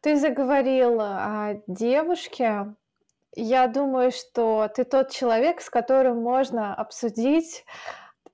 Ты 0.01 0.19
заговорил 0.19 1.01
о 1.01 1.61
девушке, 1.67 2.75
я 3.35 3.67
думаю, 3.67 4.11
что 4.11 4.69
ты 4.73 4.83
тот 4.83 5.11
человек, 5.11 5.61
с 5.61 5.69
которым 5.69 6.21
можно 6.21 6.73
обсудить 6.73 7.65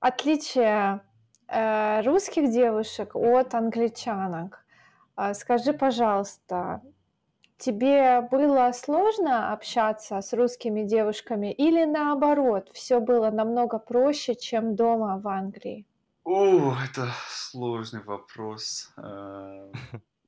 отличие 0.00 1.00
э, 1.48 2.02
русских 2.02 2.50
девушек 2.50 3.14
от 3.14 3.54
англичанок. 3.54 4.64
Э, 5.16 5.34
скажи, 5.34 5.72
пожалуйста, 5.72 6.82
тебе 7.58 8.20
было 8.30 8.72
сложно 8.72 9.52
общаться 9.52 10.20
с 10.20 10.32
русскими 10.32 10.82
девушками 10.82 11.52
или 11.52 11.84
наоборот, 11.84 12.70
все 12.72 13.00
было 13.00 13.30
намного 13.30 13.78
проще, 13.78 14.34
чем 14.34 14.74
дома 14.74 15.18
в 15.18 15.28
Англии? 15.28 15.86
О, 16.24 16.74
это 16.84 17.08
сложный 17.28 18.02
вопрос. 18.02 18.92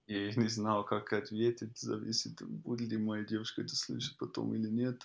Я 0.06 0.34
не 0.34 0.48
знал, 0.48 0.84
как 0.84 1.12
ответить, 1.14 1.78
зависит, 1.78 2.42
будет 2.42 2.90
ли 2.90 2.98
моя 2.98 3.24
девушка 3.24 3.62
это 3.62 3.74
слышать 3.74 4.18
потом 4.18 4.54
или 4.54 4.68
нет. 4.68 5.00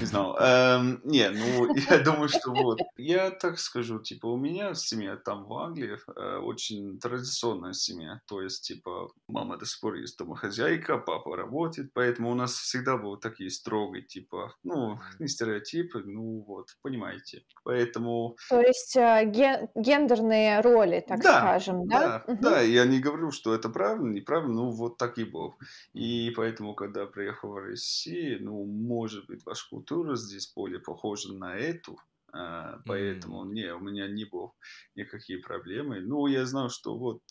Не 0.00 0.06
знал. 0.06 0.36
Эм, 0.40 1.00
не, 1.04 1.30
ну, 1.30 1.74
я 1.90 1.98
думаю, 1.98 2.28
что 2.28 2.50
вот. 2.50 2.80
Я 2.96 3.30
так 3.30 3.60
скажу, 3.60 4.00
типа, 4.00 4.26
у 4.26 4.36
меня 4.36 4.74
семья 4.74 5.16
там 5.16 5.44
в 5.44 5.54
Англии 5.56 5.98
э, 6.16 6.38
очень 6.38 6.98
традиционная 6.98 7.74
семья. 7.74 8.20
То 8.26 8.42
есть, 8.42 8.66
типа, 8.66 9.12
мама 9.28 9.56
до 9.56 9.66
сих 9.66 9.80
пор 9.80 9.94
есть 9.94 10.18
домохозяйка, 10.18 10.98
папа 10.98 11.36
работает, 11.36 11.92
поэтому 11.92 12.32
у 12.32 12.34
нас 12.34 12.52
всегда 12.54 12.96
был 12.96 13.16
такие 13.16 13.50
строгие, 13.50 14.02
типа, 14.02 14.54
ну, 14.64 14.98
не 15.20 15.28
стереотипы, 15.28 16.02
ну, 16.04 16.44
вот, 16.46 16.76
понимаете. 16.82 17.44
Поэтому... 17.62 18.36
То 18.48 18.60
есть, 18.60 18.96
э, 18.96 19.26
ген- 19.26 19.68
гендерные 19.76 20.60
роли, 20.60 21.04
так 21.06 21.22
да, 21.22 21.38
скажем, 21.38 21.86
да? 21.86 22.00
Да, 22.00 22.32
угу. 22.32 22.42
да, 22.42 22.60
я 22.60 22.84
не 22.84 22.98
говорю, 22.98 23.30
что 23.30 23.54
это 23.54 23.68
правильно, 23.68 24.10
неправильно, 24.10 24.39
ну 24.48 24.70
вот 24.70 24.96
так 24.98 25.18
и 25.18 25.24
был. 25.24 25.56
И 25.92 26.32
поэтому, 26.36 26.74
когда 26.74 27.06
приехал 27.06 27.52
в 27.52 27.58
Россию, 27.58 28.44
ну, 28.44 28.64
может 28.64 29.26
быть, 29.26 29.44
ваша 29.44 29.68
культура 29.68 30.16
здесь 30.16 30.52
более 30.54 30.80
похожа 30.80 31.32
на 31.34 31.56
эту, 31.56 31.98
Uh, 32.32 32.80
поэтому 32.86 33.44
mm. 33.44 33.52
не, 33.54 33.74
у 33.74 33.80
меня 33.80 34.06
не 34.06 34.24
было 34.24 34.52
никакие 34.94 35.40
проблемы. 35.40 36.00
Ну, 36.00 36.28
я 36.28 36.46
знал, 36.46 36.70
что 36.70 36.96
вот 36.96 37.22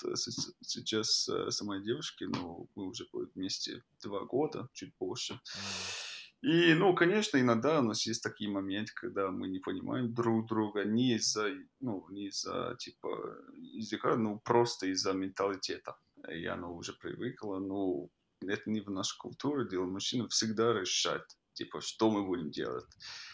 сейчас 0.61 1.29
э, 1.29 1.49
с 1.49 1.61
моей 1.61 1.81
девушкой, 1.85 2.27
ну, 2.27 2.67
мы 2.75 2.89
уже 2.89 3.07
вместе 3.33 3.81
два 4.03 4.25
года, 4.25 4.67
чуть 4.73 4.91
больше. 4.99 5.35
Mm. 5.35 6.09
И, 6.41 6.73
ну, 6.73 6.95
конечно, 6.95 7.37
иногда 7.37 7.79
у 7.79 7.83
нас 7.83 8.05
есть 8.05 8.23
такие 8.23 8.49
моменты, 8.49 8.93
когда 8.95 9.29
мы 9.29 9.49
не 9.49 9.59
понимаем 9.59 10.13
друг 10.13 10.47
друга 10.47 10.85
не 10.85 11.15
из-за, 11.15 11.49
ну, 11.81 12.05
не 12.09 12.27
из-за, 12.27 12.77
типа, 12.79 13.37
языка, 13.57 14.15
ну, 14.15 14.39
просто 14.39 14.87
из-за 14.87 15.11
менталитета 15.11 15.97
и 16.27 16.45
она 16.45 16.69
уже 16.69 16.93
привыкла, 16.93 17.59
но 17.59 18.09
это 18.41 18.69
не 18.69 18.81
в 18.81 18.89
нашей 18.89 19.17
культуре 19.17 19.67
дело. 19.69 19.85
Мужчина 19.85 20.27
всегда 20.29 20.73
решает, 20.73 21.23
типа, 21.53 21.81
что 21.81 22.09
мы 22.09 22.25
будем 22.25 22.51
делать. 22.51 22.85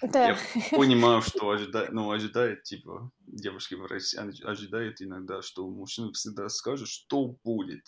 Да. 0.01 0.29
Я 0.29 0.37
понимаю, 0.71 1.21
что 1.21 1.49
ожидает, 1.49 1.91
ну, 1.91 2.09
ожидает, 2.11 2.63
типа, 2.63 3.11
девушки 3.27 3.75
в 3.75 3.85
России 3.85 4.19
ожидает 4.45 5.01
иногда, 5.01 5.41
что 5.41 5.67
мужчина 5.69 6.11
всегда 6.13 6.49
скажет, 6.49 6.87
что 6.87 7.37
будет. 7.43 7.83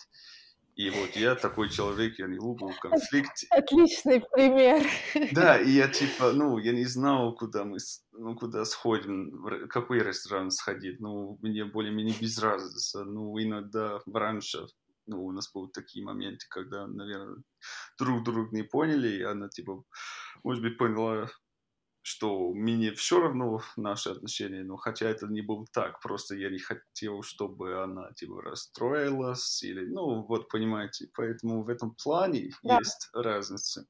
И 0.78 0.90
вот 0.90 1.16
я 1.16 1.34
такой 1.34 1.70
человек, 1.70 2.20
я 2.20 2.28
не 2.28 2.36
люблю 2.36 2.72
конфликт. 2.80 3.32
Отличный 3.50 4.20
пример. 4.20 4.86
Да, 5.32 5.60
и 5.60 5.70
я 5.70 5.88
типа, 5.88 6.30
ну, 6.30 6.56
я 6.58 6.70
не 6.70 6.84
знал, 6.84 7.34
куда 7.34 7.64
мы, 7.64 7.78
ну, 8.12 8.36
куда 8.36 8.64
сходим, 8.64 9.42
в 9.42 9.66
какой 9.66 9.98
ресторан 9.98 10.52
сходить. 10.52 11.00
Ну, 11.00 11.36
мне 11.42 11.64
более-менее 11.64 12.14
без 12.20 12.38
разницы. 12.38 13.02
Ну, 13.02 13.36
иногда 13.42 13.98
раньше 14.06 14.68
ну, 15.08 15.24
у 15.24 15.32
нас 15.32 15.50
были 15.52 15.68
такие 15.70 16.04
моменты, 16.04 16.46
когда, 16.48 16.86
наверное, 16.86 17.42
друг 17.98 18.22
друга 18.22 18.54
не 18.54 18.62
поняли, 18.62 19.08
и 19.08 19.22
она, 19.22 19.48
типа, 19.48 19.84
может 20.44 20.62
быть, 20.62 20.78
поняла, 20.78 21.28
что 22.02 22.52
мне 22.54 22.92
все 22.92 23.20
равно 23.20 23.60
наши 23.76 24.10
отношения, 24.10 24.64
но 24.64 24.76
хотя 24.76 25.08
это 25.08 25.26
не 25.26 25.42
было 25.42 25.66
так, 25.72 26.00
просто 26.00 26.36
я 26.36 26.50
не 26.50 26.58
хотел, 26.58 27.22
чтобы 27.22 27.82
она, 27.82 28.12
типа, 28.12 28.40
расстроилась, 28.42 29.62
или, 29.62 29.84
ну, 29.84 30.24
вот, 30.26 30.48
понимаете, 30.48 31.10
поэтому 31.14 31.64
в 31.64 31.68
этом 31.68 31.94
плане 32.02 32.50
да. 32.62 32.78
есть 32.78 33.10
разница. 33.12 33.86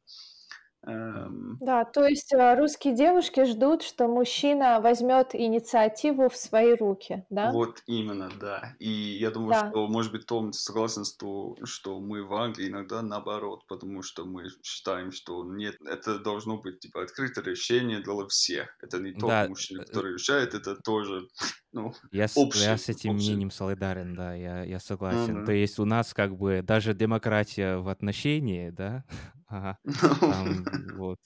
Эм... 0.88 1.58
Да, 1.60 1.84
то 1.84 2.06
есть 2.06 2.32
э, 2.32 2.54
русские 2.56 2.94
девушки 2.94 3.44
ждут, 3.44 3.82
что 3.82 4.08
мужчина 4.08 4.80
возьмет 4.80 5.34
инициативу 5.34 6.30
в 6.30 6.36
свои 6.36 6.74
руки, 6.74 7.26
да? 7.28 7.52
Вот 7.52 7.82
именно, 7.86 8.30
да. 8.40 8.74
И 8.78 8.88
я 8.90 9.30
думаю, 9.30 9.50
да. 9.50 9.68
что, 9.68 9.86
может 9.86 10.12
быть, 10.12 10.24
Том 10.24 10.52
согласен 10.52 11.04
с 11.04 11.14
то, 11.14 11.56
что 11.64 12.00
мы 12.00 12.24
в 12.24 12.32
Англии 12.34 12.68
иногда 12.68 13.02
наоборот, 13.02 13.66
потому 13.68 14.02
что 14.02 14.24
мы 14.24 14.44
считаем, 14.62 15.12
что 15.12 15.44
нет, 15.44 15.76
это 15.84 16.18
должно 16.18 16.56
быть 16.56 16.80
типа 16.80 17.02
открытое 17.02 17.44
решение 17.44 18.00
для 18.00 18.26
всех. 18.26 18.74
Это 18.80 18.98
не 18.98 19.12
тот 19.12 19.28
да. 19.28 19.46
мужчина, 19.46 19.82
э, 19.82 19.84
который 19.84 20.14
решает, 20.14 20.54
это 20.54 20.74
тоже 20.76 21.28
ну, 21.72 21.92
я, 22.12 22.28
общий, 22.34 22.64
я 22.64 22.78
с 22.78 22.88
этим 22.88 23.16
общий. 23.16 23.30
мнением 23.30 23.50
солидарен, 23.50 24.14
да, 24.14 24.34
я, 24.34 24.64
я 24.64 24.80
согласен. 24.80 25.40
Да. 25.40 25.46
То 25.46 25.52
есть 25.52 25.78
у 25.78 25.84
нас 25.84 26.14
как 26.14 26.34
бы 26.36 26.62
даже 26.62 26.94
демократия 26.94 27.76
в 27.76 27.88
отношении, 27.88 28.70
да, 28.70 29.04
ага, 29.48 29.78
там, 30.20 30.64
вот. 30.94 31.20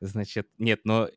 Значит, 0.00 0.48
нет, 0.58 0.80
но, 0.84 1.08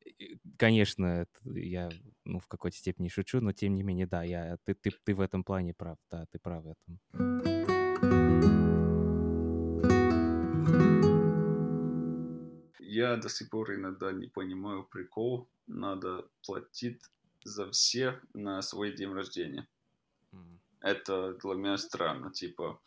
конечно, 0.57 1.25
я 1.45 1.89
ну, 2.25 2.39
в 2.39 2.47
какой-то 2.47 2.77
степени 2.77 3.07
шучу, 3.07 3.39
но 3.41 3.53
тем 3.53 3.73
не 3.73 3.83
менее, 3.83 4.07
да, 4.07 4.23
я, 4.23 4.57
ты, 4.65 4.73
ты, 4.75 4.91
ты 5.03 5.15
в 5.15 5.21
этом 5.21 5.43
плане 5.43 5.73
прав, 5.73 5.97
да, 6.11 6.25
ты 6.31 6.39
прав 6.39 6.63
в 6.63 6.67
этом. 6.67 6.99
Я 12.79 13.17
до 13.17 13.29
сих 13.29 13.49
пор 13.49 13.73
иногда 13.73 14.11
не 14.11 14.27
понимаю 14.27 14.83
прикол, 14.83 15.47
надо 15.67 16.27
платить 16.45 17.01
за 17.43 17.71
всех 17.71 18.23
на 18.33 18.61
свой 18.61 18.95
день 18.95 19.11
рождения. 19.13 19.67
Mm. 20.31 20.59
Это 20.81 21.33
для 21.33 21.53
меня 21.55 21.77
странно, 21.77 22.31
типа, 22.31 22.79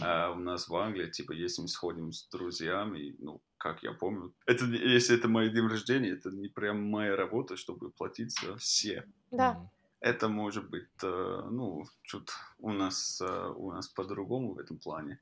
а 0.00 0.32
у 0.32 0.38
нас 0.38 0.68
в 0.68 0.76
Англии, 0.76 1.10
типа, 1.10 1.32
если 1.32 1.62
мы 1.62 1.68
сходим 1.68 2.12
с 2.12 2.28
друзьями, 2.28 3.14
ну, 3.18 3.40
как 3.58 3.82
я 3.82 3.92
помню, 3.92 4.34
это, 4.46 4.64
если 4.66 5.16
это 5.16 5.28
мой 5.28 5.50
день 5.50 5.66
рождения, 5.66 6.10
это 6.10 6.30
не 6.30 6.48
прям 6.48 6.82
моя 6.82 7.16
работа, 7.16 7.56
чтобы 7.56 7.90
платить 7.90 8.38
за 8.38 8.56
все. 8.56 9.04
Да. 9.30 9.70
Это 10.00 10.28
может 10.28 10.68
быть, 10.68 10.88
э, 11.02 11.42
ну, 11.50 11.84
чуть 12.02 12.28
у 12.58 12.72
нас, 12.72 13.22
э, 13.22 13.52
у 13.56 13.72
нас 13.72 13.88
по-другому 13.88 14.52
в 14.52 14.58
этом 14.58 14.78
плане. 14.78 15.18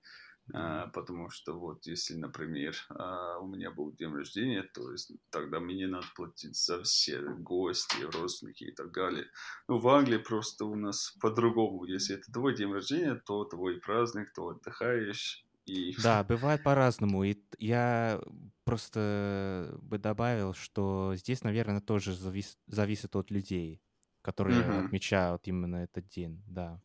А, 0.53 0.89
потому 0.89 1.31
что 1.31 1.59
вот 1.59 1.87
если, 1.87 2.15
например, 2.15 2.75
а, 2.91 3.39
у 3.39 3.47
меня 3.47 3.71
был 3.71 3.93
день 3.93 4.13
рождения, 4.13 4.63
то 4.63 4.91
есть 4.91 5.13
тогда 5.31 5.61
мне 5.61 5.87
надо 5.87 6.07
платить 6.15 6.57
за 6.57 6.83
все 6.83 7.21
гости, 7.21 8.03
родственники 8.13 8.65
и 8.65 8.73
так 8.73 8.93
далее. 8.93 9.27
Ну, 9.69 9.79
в 9.79 9.89
Англии 9.89 10.19
просто 10.19 10.65
у 10.65 10.75
нас 10.75 11.17
по-другому. 11.21 11.85
Если 11.85 12.17
это 12.17 12.31
твой 12.33 12.57
день 12.57 12.73
рождения, 12.73 13.15
то 13.15 13.45
твой 13.45 13.81
праздник, 13.81 14.33
то 14.33 14.49
отдыхаешь. 14.49 15.47
И... 15.65 15.95
Да, 16.03 16.25
бывает 16.29 16.63
по-разному. 16.63 17.25
И 17.25 17.37
я 17.59 18.21
просто 18.65 19.79
бы 19.81 19.99
добавил, 19.99 20.55
что 20.55 21.15
здесь, 21.17 21.45
наверное, 21.45 21.81
тоже 21.81 22.15
завис... 22.15 22.59
зависит 22.67 23.15
от 23.15 23.31
людей, 23.31 23.81
которые 24.23 24.61
mm-hmm. 24.61 24.87
отмечают 24.87 25.49
именно 25.49 25.77
этот 25.77 26.09
день, 26.09 26.43
да. 26.47 26.81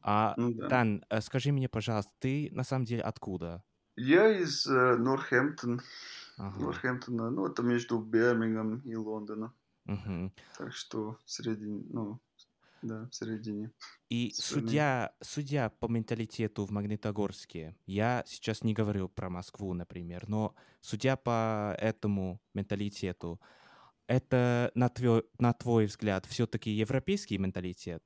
А, 0.00 0.34
ну, 0.36 0.52
да. 0.54 0.68
Дан, 0.68 1.04
э, 1.08 1.20
скажи 1.20 1.52
мне, 1.52 1.68
пожалуйста, 1.68 2.12
ты 2.18 2.48
на 2.52 2.64
самом 2.64 2.84
деле 2.84 3.02
откуда? 3.02 3.62
Я 3.96 4.30
из 4.30 4.66
э, 4.66 4.96
Норхэмптон. 4.96 5.80
Ага. 6.36 6.60
Норхэмптона. 6.60 7.30
Ну, 7.30 7.46
это 7.46 7.62
между 7.62 7.98
Бирмингем 7.98 8.78
и 8.80 8.94
Лондоном. 8.94 9.52
Угу. 9.86 10.32
Так 10.58 10.72
что 10.74 11.18
в 11.24 11.30
середине, 11.30 11.84
ну, 11.90 12.20
да, 12.82 13.08
в 13.10 13.14
середине. 13.14 13.72
И 14.08 14.32
судья, 14.34 15.12
судья 15.20 15.70
по 15.70 15.88
менталитету 15.88 16.64
в 16.64 16.70
Магнитогорске, 16.70 17.74
я 17.86 18.22
сейчас 18.26 18.62
не 18.62 18.74
говорю 18.74 19.08
про 19.08 19.30
Москву, 19.30 19.74
например, 19.74 20.28
но 20.28 20.54
судья 20.80 21.16
по 21.16 21.74
этому 21.78 22.40
менталитету, 22.54 23.40
это, 24.06 24.70
на 24.74 24.88
твой, 24.88 25.24
на 25.38 25.52
твой 25.52 25.86
взгляд, 25.86 26.24
все-таки 26.26 26.70
европейский 26.70 27.38
менталитет? 27.38 28.02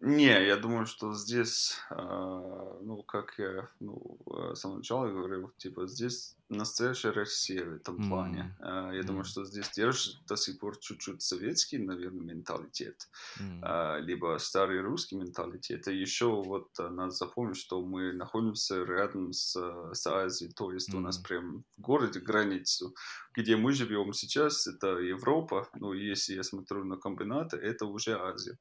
Не, 0.00 0.46
я 0.46 0.56
думаю, 0.56 0.86
что 0.86 1.14
здесь, 1.14 1.78
э, 1.90 1.94
ну, 1.96 3.02
как 3.02 3.38
я 3.38 3.70
ну, 3.80 4.18
с 4.54 4.60
самого 4.60 4.78
начала 4.78 5.08
говорил, 5.08 5.52
типа, 5.56 5.86
здесь 5.86 6.36
настоящая 6.50 7.10
Россия 7.10 7.64
в 7.64 7.74
этом 7.76 8.08
плане. 8.08 8.54
Mm. 8.60 8.90
Э, 8.90 8.96
я 8.96 9.00
mm. 9.00 9.06
думаю, 9.06 9.24
что 9.24 9.44
здесь 9.44 9.70
держит 9.70 10.16
до 10.26 10.36
сих 10.36 10.58
пор 10.58 10.76
чуть-чуть 10.78 11.22
советский, 11.22 11.78
наверное, 11.78 12.34
менталитет, 12.34 13.08
mm. 13.40 13.60
э, 13.62 14.00
либо 14.02 14.36
старый 14.38 14.80
русский 14.82 15.16
менталитет. 15.16 15.88
И 15.88 15.96
еще 15.96 16.26
вот 16.26 16.68
надо 16.78 17.10
запомнить, 17.10 17.56
что 17.56 17.80
мы 17.80 18.12
находимся 18.12 18.84
рядом 18.84 19.32
с, 19.32 19.56
с 19.92 20.06
Азией, 20.06 20.52
то 20.52 20.70
есть 20.72 20.92
mm. 20.92 20.96
у 20.96 21.00
нас 21.00 21.18
прям 21.18 21.64
в 21.78 21.80
городе 21.80 22.20
границу, 22.20 22.94
где 23.32 23.56
мы 23.56 23.72
живем 23.72 24.12
сейчас, 24.12 24.66
это 24.66 24.98
Европа, 24.98 25.68
ну, 25.74 25.92
если 25.92 26.34
я 26.34 26.42
смотрю 26.42 26.84
на 26.84 26.96
комбинаты, 26.96 27.56
это 27.56 27.86
уже 27.86 28.18
Азия. 28.18 28.58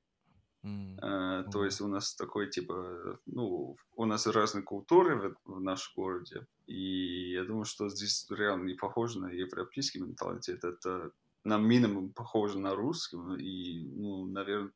Mm. 0.64 0.98
Uh, 1.00 1.52
то 1.52 1.66
есть 1.66 1.82
у 1.82 1.88
нас 1.88 2.16
такой 2.16 2.50
типа, 2.50 3.20
ну, 3.26 3.76
у 3.96 4.06
нас 4.06 4.28
разные 4.28 4.64
культуры 4.64 5.36
в, 5.46 5.56
в 5.56 5.60
нашем 5.60 5.92
городе, 5.96 6.48
и 6.68 7.34
я 7.34 7.44
думаю, 7.44 7.66
что 7.66 7.90
здесь 7.90 8.26
реально 8.30 8.68
не 8.68 8.76
похоже 8.76 9.20
на 9.20 9.28
европейский 9.28 10.00
менталитет, 10.00 10.64
это 10.64 11.12
на 11.44 11.58
минимум 11.58 12.14
похоже 12.14 12.60
на 12.60 12.76
русский 12.76 13.18
и, 13.40 13.90
ну, 13.90 14.26
наверное, 14.28 14.72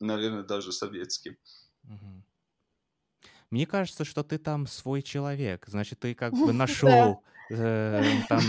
наверное 0.00 0.42
даже 0.42 0.70
советский. 0.70 1.38
Mm-hmm. 1.86 2.22
Мне 3.50 3.66
кажется, 3.66 4.04
что 4.04 4.22
ты 4.22 4.38
там 4.38 4.66
свой 4.66 5.02
человек, 5.02 5.64
значит, 5.66 6.00
ты 6.00 6.14
как 6.14 6.32
бы 6.32 6.52
нашел 6.54 7.22
э, 7.50 8.02
там 8.28 8.40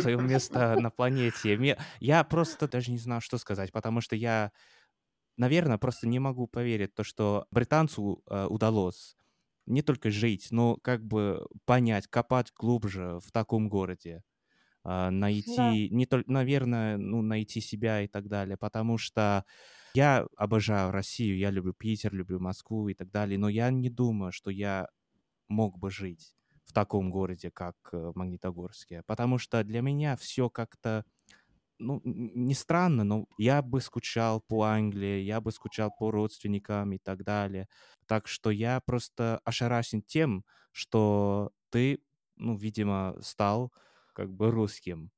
свое 0.00 0.16
место 0.18 0.76
на 0.80 0.90
планете. 0.90 1.76
Я 2.00 2.24
просто 2.24 2.68
даже 2.68 2.90
не 2.90 2.98
знаю, 2.98 3.20
что 3.20 3.38
сказать, 3.38 3.72
потому 3.72 4.00
что 4.00 4.16
я 4.16 4.52
наверное, 5.40 5.78
просто 5.78 6.06
не 6.06 6.18
могу 6.18 6.46
поверить 6.46 6.94
то, 6.94 7.02
что 7.02 7.46
британцу 7.50 8.22
э, 8.28 8.46
удалось 8.46 9.16
не 9.66 9.82
только 9.82 10.10
жить, 10.10 10.48
но 10.50 10.76
как 10.76 11.02
бы 11.04 11.46
понять, 11.64 12.06
копать 12.08 12.52
глубже 12.54 13.18
в 13.20 13.32
таком 13.32 13.70
городе, 13.70 14.22
э, 14.84 15.10
найти, 15.10 15.56
да. 15.56 15.72
не 15.96 16.06
только, 16.06 16.30
наверное, 16.30 16.98
ну, 16.98 17.22
найти 17.22 17.62
себя 17.62 18.02
и 18.02 18.08
так 18.08 18.28
далее, 18.28 18.58
потому 18.58 18.98
что 18.98 19.46
я 19.94 20.26
обожаю 20.36 20.90
Россию, 20.92 21.38
я 21.38 21.50
люблю 21.50 21.72
Питер, 21.72 22.14
люблю 22.14 22.38
Москву 22.38 22.88
и 22.88 22.94
так 22.94 23.10
далее, 23.10 23.38
но 23.38 23.48
я 23.48 23.70
не 23.70 23.88
думаю, 23.88 24.32
что 24.32 24.50
я 24.50 24.88
мог 25.48 25.78
бы 25.78 25.90
жить 25.90 26.34
в 26.64 26.72
таком 26.74 27.10
городе, 27.10 27.50
как 27.50 27.76
э, 27.92 28.12
Магнитогорске, 28.14 29.02
потому 29.06 29.38
что 29.38 29.64
для 29.64 29.80
меня 29.80 30.16
все 30.16 30.50
как-то 30.50 31.04
ну, 31.80 32.00
не 32.04 32.54
странно, 32.54 33.04
но 33.04 33.26
я 33.38 33.62
бы 33.62 33.80
скучал 33.80 34.40
по 34.40 34.64
Англии, 34.64 35.22
я 35.22 35.40
бы 35.40 35.50
скучал 35.50 35.90
по 35.98 36.10
родственникам 36.10 36.92
и 36.92 36.98
так 36.98 37.24
далее. 37.24 37.68
Так 38.06 38.28
что 38.28 38.50
я 38.50 38.80
просто 38.80 39.40
ошарашен 39.44 40.02
тем, 40.02 40.44
что 40.72 41.50
ты, 41.70 42.00
ну, 42.36 42.56
видимо, 42.56 43.16
стал 43.20 43.72
как 44.14 44.30
бы 44.30 44.50
русским. 44.50 45.10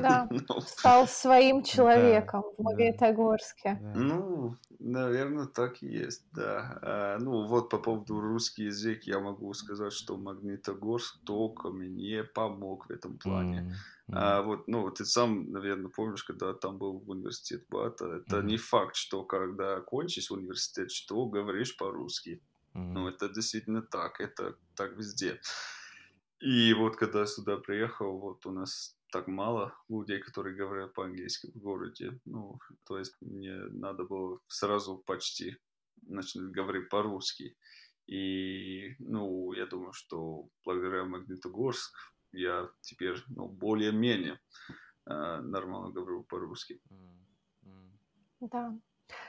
Да, 0.00 0.28
ну, 0.30 0.60
стал 0.60 1.06
своим 1.06 1.62
человеком 1.62 2.42
в 2.56 2.62
Магнитогорске. 2.62 3.78
Ну, 3.94 4.56
наверное, 4.78 5.46
так 5.46 5.82
и 5.82 5.86
есть, 5.86 6.24
да. 6.32 6.78
А, 6.82 7.18
ну, 7.18 7.46
вот 7.46 7.68
по 7.68 7.78
поводу 7.78 8.20
русский 8.20 8.64
язык 8.64 9.02
я 9.02 9.20
могу 9.20 9.52
сказать, 9.52 9.92
что 9.92 10.16
Магнитогорск 10.16 11.18
только 11.24 11.68
мне 11.68 12.24
помог 12.24 12.86
в 12.86 12.90
этом 12.90 13.18
плане. 13.18 13.74
А 14.12 14.42
вот, 14.42 14.68
ну, 14.68 14.88
ты 14.90 15.04
сам, 15.04 15.50
наверное, 15.50 15.90
помнишь, 15.90 16.22
когда 16.22 16.54
там 16.54 16.78
был 16.78 17.02
университет 17.06 17.64
Бата, 17.68 18.06
это 18.06 18.40
не 18.42 18.56
факт, 18.56 18.94
что 18.94 19.24
когда 19.24 19.80
кончишь 19.80 20.30
университет, 20.30 20.92
что 20.92 21.26
говоришь 21.26 21.76
по-русски. 21.76 22.40
Ну, 22.74 23.08
это 23.08 23.28
действительно 23.28 23.82
так, 23.82 24.20
это 24.20 24.56
так 24.74 24.96
везде. 24.96 25.40
И 26.40 26.74
вот 26.74 26.96
когда 26.96 27.20
я 27.20 27.26
сюда 27.26 27.56
приехал, 27.56 28.18
вот 28.18 28.44
у 28.46 28.50
нас 28.50 28.96
так 29.10 29.28
мало 29.28 29.74
людей, 29.88 30.20
которые 30.20 30.54
говорят 30.54 30.92
по-английски 30.92 31.50
в 31.54 31.58
городе. 31.58 32.20
Ну, 32.26 32.58
то 32.84 32.98
есть 32.98 33.16
мне 33.20 33.56
надо 33.70 34.04
было 34.04 34.38
сразу 34.46 34.98
почти 34.98 35.56
начать 36.02 36.42
говорить 36.42 36.90
по-русски. 36.90 37.56
И, 38.06 38.94
ну, 38.98 39.52
я 39.52 39.66
думаю, 39.66 39.92
что 39.92 40.48
благодаря 40.64 41.04
Магнитогорск 41.04 41.96
я 42.32 42.68
теперь, 42.80 43.16
ну, 43.28 43.48
более-менее 43.48 44.38
э, 45.06 45.40
нормально 45.40 45.90
говорю 45.90 46.24
по-русски. 46.24 46.80
Да. 48.40 48.74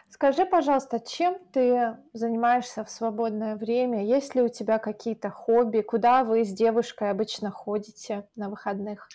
Скажи, 0.09 0.45
пожалуйста, 0.45 0.99
чем 0.99 1.37
ты 1.51 1.97
занимаешься 2.13 2.83
в 2.83 2.89
свободное 2.89 3.55
время? 3.55 4.05
Есть 4.05 4.35
ли 4.35 4.41
у 4.41 4.49
тебя 4.49 4.79
какие-то 4.79 5.29
хобби? 5.29 5.81
Куда 5.81 6.23
вы 6.23 6.43
с 6.43 6.51
девушкой 6.51 7.11
обычно 7.11 7.51
ходите 7.51 8.27
на 8.35 8.49
выходных? 8.49 9.07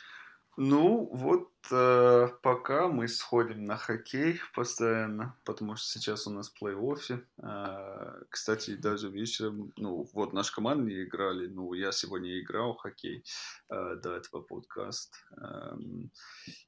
Ну, 0.59 1.09
вот 1.11 1.49
э, 1.71 2.29
пока 2.43 2.87
мы 2.89 3.09
сходим 3.09 3.65
на 3.65 3.79
хоккей 3.79 4.39
постоянно, 4.55 5.35
потому 5.45 5.77
что 5.77 5.99
сейчас 5.99 6.27
у 6.27 6.31
нас 6.31 6.53
плей-оффе. 6.61 7.25
Э, 7.43 8.25
кстати, 8.29 8.77
даже 8.77 9.09
вечером, 9.09 9.73
ну, 9.77 10.07
вот 10.13 10.35
наша 10.35 10.55
команда 10.55 10.85
не 10.85 11.05
играли, 11.05 11.47
ну, 11.47 11.73
я 11.73 11.91
сегодня 11.91 12.39
играл 12.39 12.75
в 12.75 12.81
хоккей 12.81 13.25
э, 13.71 13.97
до 14.03 14.15
этого 14.15 14.43
подкаста. 14.43 15.17
Э, 15.39 15.75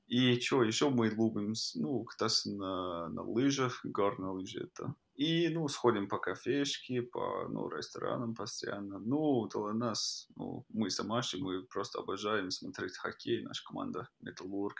и 0.06 0.40
что, 0.40 0.62
еще 0.62 0.88
мы 0.88 1.08
любим, 1.08 1.52
ну, 1.74 2.04
кататься 2.04 2.50
на, 2.52 3.08
на 3.10 3.22
лыжах, 3.22 3.84
горные 3.84 4.30
лыжи 4.30 4.64
это 4.64 4.94
и, 5.14 5.48
ну, 5.48 5.68
сходим 5.68 6.08
по 6.08 6.18
кафешке, 6.18 7.02
по, 7.02 7.48
ну, 7.48 7.68
ресторанам 7.68 8.34
постоянно. 8.34 8.98
Ну, 8.98 9.48
для 9.48 9.72
нас, 9.72 10.28
ну, 10.36 10.64
мы 10.70 10.90
с 10.90 10.98
Амашей, 10.98 11.40
мы 11.40 11.62
просто 11.62 12.00
обожаем 12.00 12.50
смотреть 12.50 12.96
хоккей, 12.96 13.42
наша 13.42 13.64
команда 13.64 14.08
Металлург. 14.20 14.78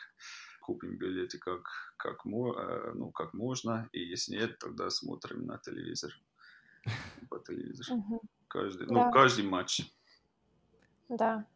Купим 0.61 0.97
билеты 0.97 1.39
как, 1.39 1.95
как, 1.97 2.27
э, 2.27 2.93
ну, 2.95 3.11
как 3.13 3.35
можно, 3.35 3.89
и 3.93 4.01
если 4.01 4.37
нет, 4.37 4.59
тогда 4.59 4.91
смотрим 4.91 5.47
на 5.47 5.59
телевизор. 5.59 6.11
По 7.31 7.39
телевизору. 7.39 8.03
Каждый, 8.49 8.87
ну, 8.89 9.11
каждый 9.11 9.45
матч. 9.45 9.83
Да. 11.09 11.47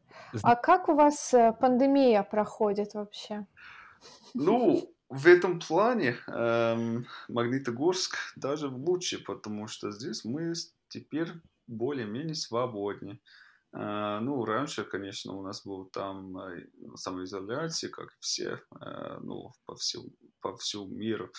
А 0.43 0.57
как 0.57 0.89
у 0.89 0.95
вас 0.95 1.35
э, 1.35 1.53
пандемия 1.61 2.23
проходит 2.23 2.95
вообще? 2.95 3.47
Ну, 4.35 4.95
в 5.09 5.27
этом 5.27 5.59
плане 5.61 6.19
эм, 6.27 7.07
Магнитогорск 7.29 8.17
даже 8.37 8.69
лучше, 8.69 9.19
потому 9.19 9.67
что 9.67 9.91
здесь 9.91 10.25
мы 10.25 10.53
теперь 10.89 11.33
более-менее 11.67 12.35
свободнее. 12.35 13.19
Э, 13.73 14.19
ну, 14.21 14.45
раньше, 14.45 14.85
конечно, 14.85 15.33
у 15.35 15.43
нас 15.43 15.65
был 15.65 15.87
там 15.87 16.37
э, 16.39 16.67
самоизоляция, 16.97 17.91
как 17.91 18.15
все, 18.21 18.61
э, 18.81 19.19
ну, 19.23 19.53
по 19.65 19.77
всему, 19.77 20.11
по 20.41 20.57
всему 20.57 20.87
миру 20.89 21.33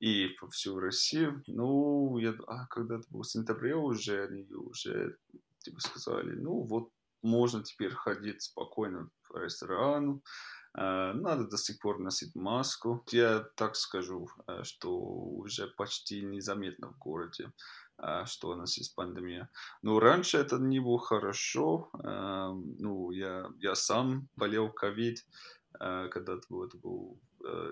и 0.00 0.28
по 0.40 0.48
всю 0.50 0.80
Россию. 0.80 1.42
Ну, 1.46 2.18
я, 2.18 2.34
а, 2.48 2.66
когда 2.66 2.96
это 2.96 3.06
было 3.08 3.22
в 3.22 3.30
сентябре 3.30 3.76
уже, 3.76 4.24
они 4.26 4.46
уже, 4.52 5.16
типа, 5.58 5.80
сказали, 5.80 6.34
ну, 6.34 6.62
вот 6.62 6.90
можно 7.22 7.62
теперь 7.62 7.92
ходить 7.92 8.42
спокойно 8.42 9.10
в 9.28 9.36
ресторан, 9.36 10.22
Э, 10.22 10.61
надо 10.74 11.46
до 11.48 11.58
сих 11.58 11.78
пор 11.80 11.98
носить 11.98 12.34
маску. 12.34 13.04
Я 13.10 13.40
так 13.56 13.76
скажу, 13.76 14.28
э, 14.46 14.64
что 14.64 14.98
уже 14.98 15.66
почти 15.66 16.22
незаметно 16.22 16.88
в 16.88 16.98
городе, 16.98 17.52
э, 17.98 18.24
что 18.26 18.50
у 18.50 18.54
нас 18.54 18.78
есть 18.78 18.94
пандемия. 18.94 19.50
Но 19.82 20.00
раньше 20.00 20.38
это 20.38 20.56
не 20.58 20.80
было 20.80 20.98
хорошо. 20.98 21.90
Ну, 21.92 23.10
я, 23.10 23.50
я 23.58 23.74
сам 23.74 24.28
болел 24.36 24.70
ковид, 24.70 25.26
когда 25.78 26.34
это 26.34 26.46
был, 26.48 26.64
это 26.64 26.76
был 26.78 27.20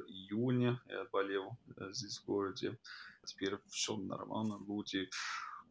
июня, 0.09 0.81
я 0.89 1.05
болел 1.13 1.57
здесь 1.91 2.19
в 2.19 2.27
городе. 2.27 2.79
Теперь 3.25 3.59
все 3.69 3.97
нормально, 3.97 4.59
люди 4.67 5.09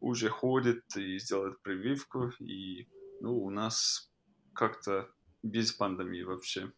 уже 0.00 0.30
ходят 0.30 0.96
и 0.96 1.18
сделают 1.18 1.60
прививку, 1.62 2.32
и 2.38 2.88
ну, 3.20 3.38
у 3.38 3.50
нас 3.50 4.10
как-то 4.54 5.10
без 5.42 5.72
пандемии 5.72 6.22
вообще. 6.22 6.72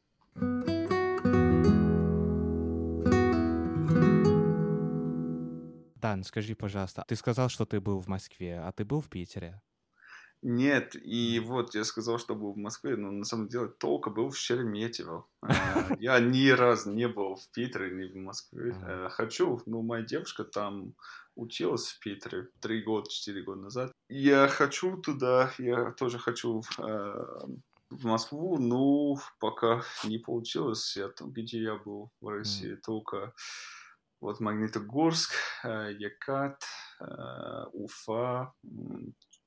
Дан, 6.12 6.24
скажи, 6.24 6.54
пожалуйста, 6.54 7.04
ты 7.08 7.16
сказал, 7.16 7.48
что 7.48 7.64
ты 7.64 7.80
был 7.80 7.98
в 7.98 8.06
Москве, 8.06 8.60
а 8.60 8.70
ты 8.72 8.84
был 8.84 9.00
в 9.00 9.08
Питере? 9.08 9.62
Нет, 10.42 10.94
и 10.94 11.40
вот 11.40 11.74
я 11.74 11.84
сказал, 11.84 12.18
что 12.18 12.34
был 12.34 12.52
в 12.52 12.58
Москве, 12.58 12.96
но 12.96 13.10
на 13.10 13.24
самом 13.24 13.48
деле 13.48 13.68
только 13.68 14.10
был 14.10 14.28
в 14.28 14.36
Шереметьево. 14.36 15.26
А, 15.42 15.96
я 16.00 16.20
ни 16.20 16.50
разу 16.50 16.92
не 16.92 17.08
был 17.08 17.36
в 17.36 17.50
Питере, 17.54 17.90
ни 17.94 18.12
в 18.12 18.16
Москве. 18.16 18.76
Э, 18.86 19.08
хочу, 19.10 19.62
но 19.64 19.80
моя 19.80 20.04
девушка 20.04 20.44
там 20.44 20.94
училась 21.34 21.86
в 21.86 21.98
Питере 22.00 22.48
три 22.60 22.82
года, 22.82 23.08
четыре 23.08 23.42
года 23.42 23.62
назад. 23.62 23.92
Я 24.10 24.48
хочу 24.48 24.98
туда, 24.98 25.50
я 25.56 25.92
тоже 25.92 26.18
хочу 26.18 26.62
в 26.76 28.04
Москву, 28.04 28.58
ну, 28.58 29.16
пока 29.40 29.82
не 30.04 30.18
получилось. 30.18 30.94
Я 30.94 31.08
там, 31.08 31.30
где 31.32 31.62
я 31.62 31.76
был 31.76 32.10
в 32.20 32.28
России, 32.28 32.74
только 32.74 33.32
вот 34.22 34.38
Магнитогорск, 34.40 35.32
э, 35.64 35.92
Якат, 35.98 36.62
э, 37.00 37.64
Уфа, 37.72 38.54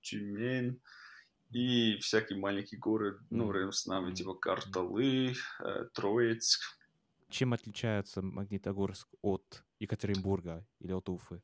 Тюмень 0.02 0.82
и 1.50 1.98
всякие 2.00 2.38
маленькие 2.38 2.80
горы, 2.80 3.18
ну, 3.30 3.52
рядом 3.52 3.72
с 3.72 3.86
нами, 3.86 4.14
типа 4.14 4.34
Карталы, 4.34 5.34
э, 5.62 5.86
Троицк. 5.94 6.62
Чем 7.30 7.54
отличается 7.54 8.22
Магнитогорск 8.22 9.08
от 9.22 9.64
Екатеринбурга 9.80 10.66
или 10.82 10.92
от 10.92 11.08
Уфы? 11.10 11.42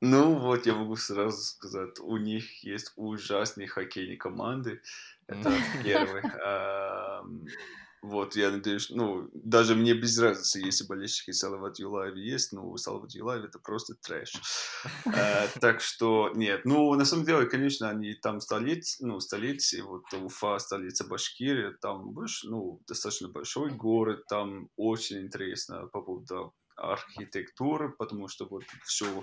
Ну, 0.00 0.34
вот 0.34 0.66
я 0.66 0.74
могу 0.74 0.96
сразу 0.96 1.40
сказать, 1.40 2.00
у 2.00 2.16
них 2.16 2.64
есть 2.64 2.92
ужасные 2.96 3.68
хоккейные 3.68 4.16
команды. 4.16 4.82
Это 5.28 5.52
первый. 5.84 6.22
Вот, 8.02 8.34
я 8.34 8.50
надеюсь, 8.50 8.90
ну, 8.90 9.30
даже 9.32 9.76
мне 9.76 9.94
без 9.94 10.18
разницы, 10.18 10.58
если 10.58 10.84
болельщики 10.84 11.30
Салават 11.30 11.78
Юлаева 11.78 12.16
есть, 12.16 12.52
но 12.52 12.76
Салават 12.76 13.12
Юлаев 13.12 13.44
это 13.44 13.60
просто 13.60 13.94
трэш. 13.94 14.32
Э, 15.06 15.46
так 15.60 15.80
что, 15.80 16.32
нет, 16.34 16.64
ну, 16.64 16.92
на 16.94 17.04
самом 17.04 17.24
деле, 17.24 17.46
конечно, 17.46 17.88
они 17.88 18.14
там 18.14 18.40
столица, 18.40 19.06
ну, 19.06 19.20
столица, 19.20 19.84
вот 19.84 20.02
Уфа, 20.14 20.58
столица 20.58 21.06
Башкирии, 21.06 21.76
там, 21.80 22.12
ну, 22.42 22.80
достаточно 22.88 23.28
большой 23.28 23.70
город, 23.70 24.26
там 24.26 24.68
очень 24.76 25.20
интересно 25.20 25.86
по 25.86 26.02
поводу 26.02 26.52
архитектуры, 26.74 27.92
потому 27.92 28.26
что 28.26 28.46
вот 28.46 28.64
все 28.84 29.22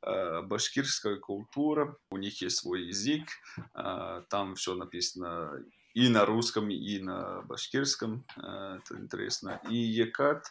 Э, 0.00 0.42
башкирская 0.42 1.16
культура, 1.16 1.96
у 2.10 2.18
них 2.18 2.40
есть 2.40 2.58
свой 2.58 2.84
язык, 2.84 3.28
э, 3.74 4.22
там 4.30 4.54
все 4.54 4.76
написано 4.76 5.50
и 5.98 6.08
на 6.08 6.24
русском, 6.24 6.70
и 6.70 6.98
на 7.00 7.42
башкирском, 7.42 8.24
э, 8.36 8.78
это 8.78 9.00
интересно. 9.00 9.60
И 9.68 9.74
Екат, 9.74 10.44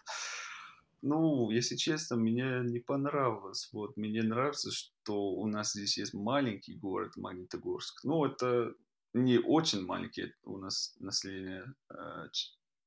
ну, 1.02 1.50
если 1.52 1.78
честно, 1.78 2.18
мне 2.18 2.60
не 2.66 2.80
понравилось. 2.80 3.70
Вот, 3.72 3.96
мне 3.96 4.24
нравится, 4.24 4.72
что 4.72 5.32
у 5.32 5.48
нас 5.48 5.72
здесь 5.72 5.98
есть 5.98 6.14
маленький 6.14 6.76
город 6.76 7.16
Магнитогорск. 7.16 8.04
Ну, 8.04 8.26
это 8.26 8.74
не 9.14 9.38
очень 9.40 9.86
маленький, 9.86 10.34
у 10.44 10.58
нас 10.58 10.98
население 11.00 11.64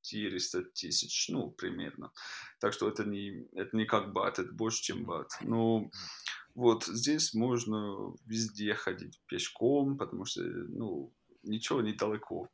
400 0.03 0.65
тысяч, 0.75 1.31
ну, 1.31 1.51
примерно. 1.51 2.13
Так 2.61 2.75
что 2.75 2.91
это 2.91 3.05
не, 3.05 3.49
это 3.53 3.75
не 3.75 3.87
как 3.87 4.13
бат, 4.13 4.39
это 4.39 4.53
больше, 4.53 4.83
чем 4.83 5.07
бат. 5.07 5.31
Ну, 5.41 5.91
вот 6.55 6.85
здесь 6.85 7.33
можно 7.33 8.13
везде 8.27 8.75
ходить 8.75 9.19
пешком, 9.29 9.97
потому 9.97 10.27
что, 10.27 10.43
ну, 10.43 11.15
ничего 11.43 11.81
недалеко. 11.81 12.49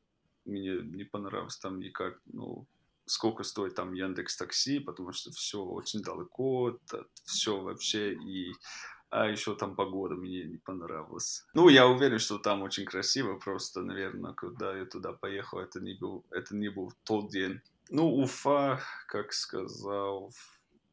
Мне 0.45 0.81
не 0.81 1.05
понравилось 1.05 1.59
там 1.59 1.81
никак, 1.81 2.21
ну, 2.27 2.67
сколько 3.05 3.43
стоит 3.43 3.75
там 3.75 3.95
Яндекс 3.95 4.37
Такси, 4.37 4.79
потому 4.81 5.13
что 5.13 5.31
все 5.31 5.63
очень 5.63 6.03
далеко, 6.03 6.79
все 7.25 7.61
вообще 7.61 8.15
и 8.15 8.53
а 9.09 9.27
еще 9.29 9.55
там 9.55 9.77
погода 9.77 10.17
мне 10.17 10.45
не 10.45 10.59
понравилась. 10.59 11.47
Ну, 11.55 11.69
я 11.69 11.87
уверен, 11.87 12.19
что 12.19 12.39
там 12.39 12.63
очень 12.63 12.85
красиво, 12.85 13.39
просто, 13.39 13.83
наверное, 13.83 14.33
когда 14.33 14.77
я 14.77 14.85
туда 14.85 15.13
поехал, 15.13 15.61
это 15.61 15.81
не 15.81 15.95
был, 15.95 16.25
это 16.31 16.57
не 16.57 16.69
был 16.69 16.93
тот 17.05 17.31
день. 17.31 17.61
Ну, 17.89 18.13
Уфа, 18.17 18.81
как 19.07 19.33
сказал, 19.33 20.33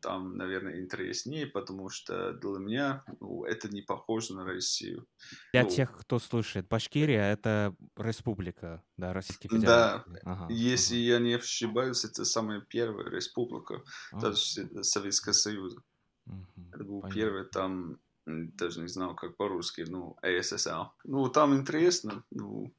там, 0.03 0.35
наверное, 0.35 0.81
интереснее, 0.81 1.47
потому 1.47 1.89
что 1.89 2.33
для 2.33 2.59
меня 2.59 3.03
ну, 3.21 3.45
это 3.45 3.69
не 3.69 3.81
похоже 3.81 4.35
на 4.35 4.45
Россию. 4.45 5.07
Для 5.53 5.63
ну, 5.63 5.69
тех, 5.69 5.97
кто 5.97 6.19
слушает, 6.19 6.67
Башкирия— 6.67 7.31
это 7.33 7.73
республика, 7.97 8.83
да, 8.97 9.13
Российской 9.13 9.47
Федерации. 9.47 10.11
Да, 10.11 10.19
ага, 10.23 10.53
если 10.53 10.95
ага. 10.95 11.03
я 11.03 11.19
не 11.19 11.33
ошибаюсь, 11.35 12.03
это 12.03 12.25
самая 12.25 12.59
первая 12.59 13.09
республика 13.09 13.81
а. 14.11 14.19
даже 14.19 14.83
Советского 14.83 15.33
Союза. 15.33 15.81
Угу, 16.25 16.69
это 16.73 16.83
был 16.83 17.01
понятно. 17.01 17.21
первый 17.21 17.45
там, 17.45 17.99
даже 18.25 18.81
не 18.81 18.87
знал, 18.87 19.15
как 19.15 19.37
по-русски, 19.37 19.85
ну, 19.87 20.17
СССР. 20.21 20.91
Ну, 21.05 21.29
там 21.29 21.55
интересно, 21.55 22.25
ну, 22.29 22.73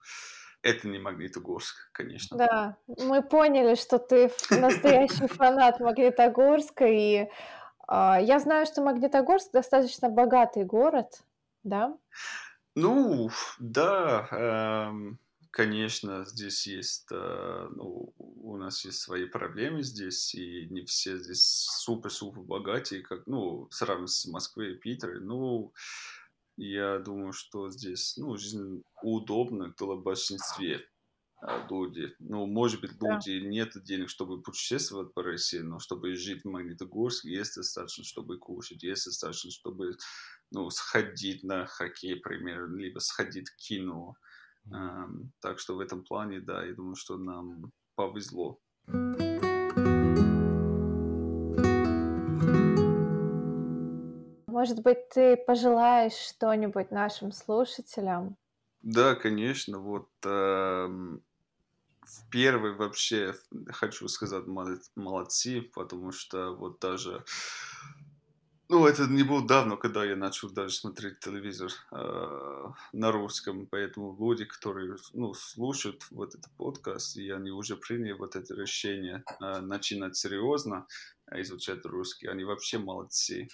это 0.64 0.88
не 0.88 0.98
Магнитогорск, 0.98 1.76
конечно. 1.92 2.36
Да, 2.38 2.76
мы 2.86 3.22
поняли, 3.22 3.74
что 3.74 3.98
ты 3.98 4.32
настоящий 4.50 5.26
фанат 5.28 5.78
Магнитогорска, 5.78 6.86
и 6.86 7.16
э, 7.16 7.28
я 7.88 8.38
знаю, 8.40 8.66
что 8.66 8.82
Магнитогорск 8.82 9.52
достаточно 9.52 10.08
богатый 10.08 10.64
город, 10.64 11.22
да? 11.62 11.96
Ну, 12.74 13.30
да, 13.60 14.26
эм, 14.32 15.18
конечно, 15.50 16.24
здесь 16.24 16.66
есть, 16.66 17.06
э, 17.12 17.68
ну, 17.76 18.12
у 18.18 18.56
нас 18.56 18.84
есть 18.86 19.00
свои 19.00 19.26
проблемы 19.26 19.82
здесь, 19.82 20.34
и 20.34 20.66
не 20.70 20.84
все 20.86 21.18
здесь 21.18 21.44
супер-супер 21.44 22.40
богатые, 22.40 23.02
как, 23.02 23.26
ну, 23.26 23.68
сравнивать 23.70 24.10
с 24.10 24.26
Москвой 24.26 24.72
и 24.72 24.78
Питером, 24.78 25.26
ну, 25.26 25.72
я 26.56 26.98
думаю, 26.98 27.32
что 27.32 27.70
здесь, 27.70 28.16
ну, 28.16 28.36
жизнь 28.36 28.82
удобна 29.02 29.74
для 29.78 29.94
большинстве. 29.96 30.86
а, 31.40 31.66
люди. 31.68 32.14
Ну, 32.20 32.46
может 32.46 32.80
быть, 32.80 32.92
люди 32.92 33.40
да. 33.40 33.46
нет 33.46 33.72
денег, 33.84 34.08
чтобы 34.08 34.40
путешествовать 34.40 35.12
по 35.12 35.22
России, 35.22 35.58
но 35.58 35.78
чтобы 35.78 36.14
жить 36.14 36.42
в 36.42 36.48
Магнитогорске, 36.48 37.30
есть 37.30 37.56
достаточно, 37.56 38.04
чтобы 38.04 38.38
кушать, 38.38 38.82
есть 38.82 39.04
достаточно, 39.04 39.50
чтобы 39.50 39.96
ну, 40.50 40.70
сходить 40.70 41.42
на 41.42 41.66
хоккей, 41.66 42.16
примерно, 42.16 42.76
либо 42.76 42.98
сходить 43.00 43.48
в 43.48 43.56
кино. 43.56 44.14
Mm. 44.66 45.28
так 45.40 45.58
что 45.58 45.76
в 45.76 45.80
этом 45.80 46.04
плане, 46.04 46.40
да, 46.40 46.64
я 46.64 46.72
думаю, 46.72 46.94
что 46.96 47.18
нам 47.18 47.70
повезло. 47.96 48.58
Может 54.64 54.82
быть, 54.82 55.10
ты 55.10 55.36
пожелаешь 55.36 56.14
что-нибудь 56.14 56.90
нашим 56.90 57.32
слушателям? 57.32 58.38
Да, 58.80 59.14
конечно. 59.14 59.78
Вот 59.78 60.08
эм, 60.24 61.22
в 62.00 62.30
первый 62.30 62.72
вообще 62.72 63.34
хочу 63.68 64.08
сказать 64.08 64.44
молодцы, 64.96 65.60
потому 65.74 66.12
что 66.12 66.54
вот 66.54 66.80
даже 66.80 67.26
ну, 68.70 68.86
это 68.86 69.04
не 69.04 69.22
было 69.22 69.46
давно, 69.46 69.76
когда 69.76 70.02
я 70.02 70.16
начал 70.16 70.50
даже 70.50 70.74
смотреть 70.74 71.20
телевизор 71.20 71.70
э, 71.92 72.72
на 72.94 73.12
русском, 73.12 73.66
поэтому 73.66 74.16
люди, 74.18 74.46
которые 74.46 74.96
ну, 75.12 75.34
слушают 75.34 76.06
вот 76.10 76.34
этот 76.34 76.50
подкаст, 76.56 77.18
и 77.18 77.28
они 77.28 77.50
уже 77.50 77.76
приняли 77.76 78.12
вот 78.12 78.34
это 78.34 78.54
решение 78.54 79.22
э, 79.42 79.60
начинать 79.60 80.16
серьезно 80.16 80.86
изучать 81.32 81.84
русский, 81.84 82.26
они 82.26 82.44
вообще 82.44 82.78
молодцы. 82.78 83.48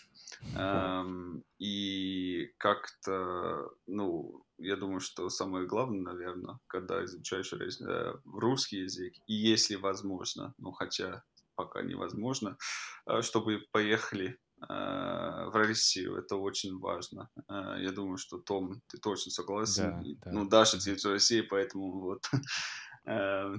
Эм, 0.54 1.42
и 1.58 2.52
как-то, 2.58 3.70
ну, 3.86 4.44
я 4.58 4.76
думаю, 4.76 5.00
что 5.00 5.28
самое 5.28 5.66
главное, 5.66 6.12
наверное, 6.12 6.58
когда 6.66 7.04
изучаешь 7.04 7.52
э, 7.52 8.14
русский 8.24 8.78
язык, 8.78 9.14
и 9.26 9.34
если 9.34 9.76
возможно, 9.76 10.54
ну, 10.58 10.72
хотя 10.72 11.22
пока 11.54 11.82
невозможно, 11.82 12.56
э, 13.06 13.22
чтобы 13.22 13.64
поехали 13.72 14.38
э, 14.62 14.64
в 14.66 15.52
Россию. 15.54 16.16
Это 16.16 16.36
очень 16.36 16.78
важно. 16.78 17.28
Я 17.48 17.90
думаю, 17.92 18.16
что 18.16 18.38
Том, 18.38 18.80
ты 18.88 18.98
точно 18.98 19.30
согласен. 19.30 20.02
Да, 20.02 20.02
да. 20.24 20.30
Ну, 20.32 20.48
Даша, 20.48 20.78
ты 20.78 20.92
из 20.92 21.04
России, 21.04 21.40
поэтому 21.40 22.00
вот 22.00 22.30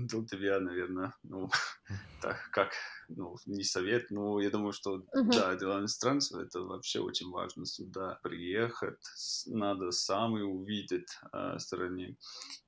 тут 0.10 0.30
тебя, 0.30 0.60
наверное, 0.60 1.14
ну, 1.24 1.50
так, 2.22 2.50
как 2.52 2.72
ну, 3.10 3.36
не 3.46 3.64
совет, 3.64 4.10
но 4.12 4.40
я 4.40 4.50
думаю, 4.50 4.72
что 4.72 4.98
uh-huh. 4.98 5.32
да, 5.32 5.56
для 5.56 5.80
иностранцев 5.80 6.40
это 6.40 6.62
вообще 6.62 7.00
очень 7.00 7.30
важно 7.30 7.66
сюда 7.66 8.20
приехать, 8.24 9.00
надо 9.48 9.92
сами 9.92 10.42
увидеть 10.42 11.10
э, 11.34 11.60
стороны. 11.60 12.18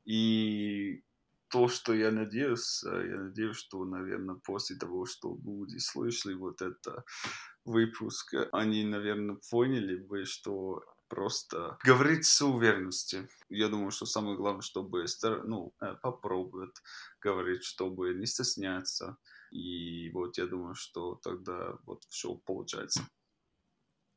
И 0.06 1.04
то, 1.50 1.68
что 1.68 1.94
я 1.94 2.12
надеюсь, 2.12 2.84
э, 2.84 3.08
я 3.10 3.18
надеюсь, 3.18 3.58
что, 3.58 3.86
наверное, 3.86 4.36
после 4.44 4.76
того, 4.76 5.06
что 5.06 5.38
люди 5.46 5.78
слышали 5.78 6.34
вот 6.34 6.62
это 6.62 7.04
выпуск, 7.64 8.34
они, 8.52 8.84
наверное, 8.84 9.38
поняли 9.50 9.96
бы, 9.96 10.26
что 10.26 10.84
просто 11.14 11.78
говорить 11.84 12.26
с 12.26 12.42
уверенностью. 12.42 13.28
Я 13.50 13.70
думаю, 13.70 13.92
что 13.92 14.06
самое 14.06 14.36
главное, 14.36 14.62
чтобы 14.62 15.06
ну, 15.46 15.74
э, 15.80 15.96
попробовать 16.02 16.76
говорить, 17.22 17.64
чтобы 17.64 18.14
не 18.16 18.26
стесняться, 18.26 19.18
и 19.52 20.10
вот 20.14 20.38
я 20.38 20.48
думаю, 20.48 20.74
что 20.76 21.20
тогда 21.24 21.78
вот 21.86 22.04
все 22.10 22.36
получается. 22.46 23.02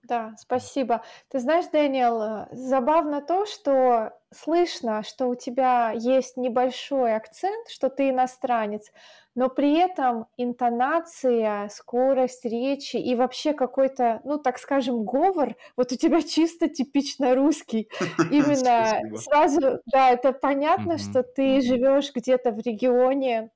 Да, 0.08 0.34
спасибо. 0.38 1.02
Ты 1.30 1.40
знаешь, 1.40 1.66
Дэниел, 1.72 2.22
э, 2.22 2.46
забавно 2.52 3.20
то, 3.20 3.44
что 3.44 4.12
слышно, 4.32 5.02
что 5.02 5.26
у 5.26 5.34
тебя 5.34 5.90
есть 5.90 6.36
небольшой 6.36 7.16
акцент, 7.16 7.68
что 7.68 7.88
ты 7.88 8.10
иностранец, 8.10 8.92
но 9.34 9.48
при 9.48 9.76
этом 9.78 10.26
интонация, 10.36 11.68
скорость 11.70 12.44
речи 12.44 12.96
и 12.96 13.16
вообще 13.16 13.52
какой-то, 13.52 14.20
ну, 14.22 14.38
так 14.38 14.58
скажем, 14.58 15.04
говор, 15.04 15.56
вот 15.76 15.90
у 15.90 15.96
тебя 15.96 16.22
чисто 16.22 16.68
типично 16.68 17.34
русский. 17.34 17.88
Именно 18.30 19.00
сразу, 19.16 19.80
да, 19.86 20.10
это 20.10 20.32
понятно, 20.32 20.98
что 20.98 21.24
ты 21.24 21.60
живешь 21.60 22.12
где-то 22.14 22.52
в 22.52 22.60
регионе, 22.60 23.50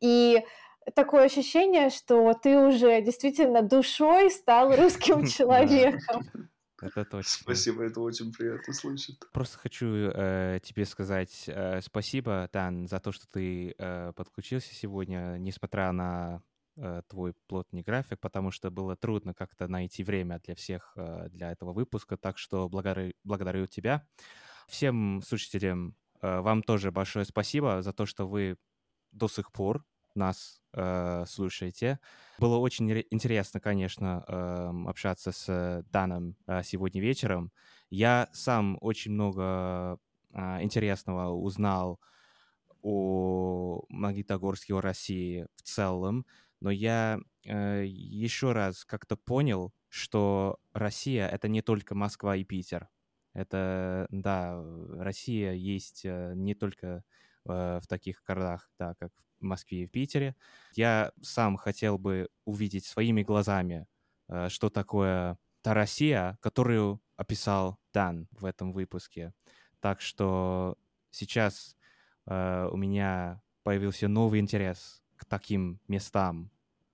и 0.00 0.44
такое 0.94 1.24
ощущение, 1.24 1.90
что 1.90 2.32
ты 2.34 2.58
уже 2.58 3.00
действительно 3.02 3.62
душой 3.62 4.30
стал 4.30 4.74
русским 4.76 5.26
человеком. 5.26 6.26
Это 6.80 7.04
точно. 7.04 7.42
Спасибо, 7.42 7.84
это 7.84 8.00
очень 8.00 8.32
приятно 8.32 8.74
слышать. 8.74 9.16
Просто 9.32 9.58
хочу 9.58 9.86
э, 9.86 10.58
тебе 10.62 10.84
сказать 10.84 11.44
э, 11.46 11.80
спасибо, 11.80 12.48
Дан, 12.52 12.88
за 12.88 13.00
то, 13.00 13.10
что 13.12 13.26
ты 13.26 13.74
э, 13.78 14.12
подключился 14.14 14.74
сегодня, 14.74 15.36
несмотря 15.38 15.92
на 15.92 16.42
э, 16.76 17.02
твой 17.08 17.34
плотный 17.46 17.82
график, 17.82 18.20
потому 18.20 18.50
что 18.50 18.70
было 18.70 18.96
трудно 18.96 19.32
как-то 19.32 19.66
найти 19.66 20.04
время 20.04 20.40
для 20.44 20.54
всех 20.54 20.92
э, 20.96 21.28
для 21.30 21.52
этого 21.52 21.72
выпуска, 21.72 22.18
так 22.18 22.36
что 22.36 22.68
благодарю, 22.68 23.14
благодарю 23.22 23.66
тебя. 23.66 24.06
Всем 24.68 25.22
слушателям 25.22 25.96
э, 26.20 26.40
вам 26.40 26.62
тоже 26.62 26.90
большое 26.90 27.24
спасибо 27.24 27.80
за 27.80 27.92
то, 27.94 28.04
что 28.04 28.28
вы 28.28 28.58
до 29.12 29.28
сих 29.28 29.52
пор 29.52 29.84
нас 30.16 30.60
э, 30.72 31.24
слушаете. 31.26 31.98
Было 32.38 32.56
очень 32.58 32.90
интересно, 33.10 33.60
конечно, 33.60 34.24
э, 34.26 34.88
общаться 34.88 35.32
с 35.32 35.84
Даном 35.90 36.36
э, 36.46 36.62
сегодня 36.64 37.00
вечером. 37.00 37.52
Я 37.90 38.28
сам 38.32 38.78
очень 38.80 39.12
много 39.12 39.98
э, 40.32 40.62
интересного 40.62 41.30
узнал 41.32 42.00
о 42.82 43.84
Магнитогорске, 43.88 44.74
о 44.74 44.80
России 44.80 45.46
в 45.56 45.62
целом, 45.62 46.26
но 46.60 46.70
я 46.70 47.18
э, 47.44 47.84
еще 47.86 48.52
раз 48.52 48.84
как-то 48.84 49.16
понял, 49.16 49.72
что 49.88 50.58
Россия— 50.72 51.28
это 51.32 51.48
не 51.48 51.62
только 51.62 51.94
Москва 51.94 52.36
и 52.36 52.44
Питер. 52.44 52.88
Это, 53.32 54.06
да, 54.10 54.62
Россия 54.90 55.52
есть 55.52 56.02
э, 56.04 56.32
не 56.36 56.54
только 56.54 57.04
в 57.44 57.82
таких 57.88 58.22
городах, 58.26 58.70
да, 58.78 58.94
как 58.98 59.10
в 59.44 59.46
Москве 59.46 59.82
и 59.82 59.86
в 59.86 59.90
Питере. 59.90 60.34
Я 60.74 61.12
сам 61.22 61.56
хотел 61.56 61.98
бы 61.98 62.28
увидеть 62.44 62.84
своими 62.84 63.22
глазами, 63.22 63.86
э, 64.28 64.48
что 64.48 64.70
такое 64.70 65.38
та 65.62 65.74
Россия, 65.74 66.38
которую 66.40 67.00
описал 67.16 67.78
Дан 67.92 68.28
в 68.32 68.44
этом 68.44 68.72
выпуске. 68.72 69.32
Так 69.80 70.00
что 70.00 70.76
сейчас 71.10 71.76
э, 72.26 72.68
у 72.70 72.76
меня 72.76 73.40
появился 73.62 74.08
новый 74.08 74.40
интерес 74.40 75.02
к 75.16 75.24
таким 75.24 75.80
местам. 75.88 76.50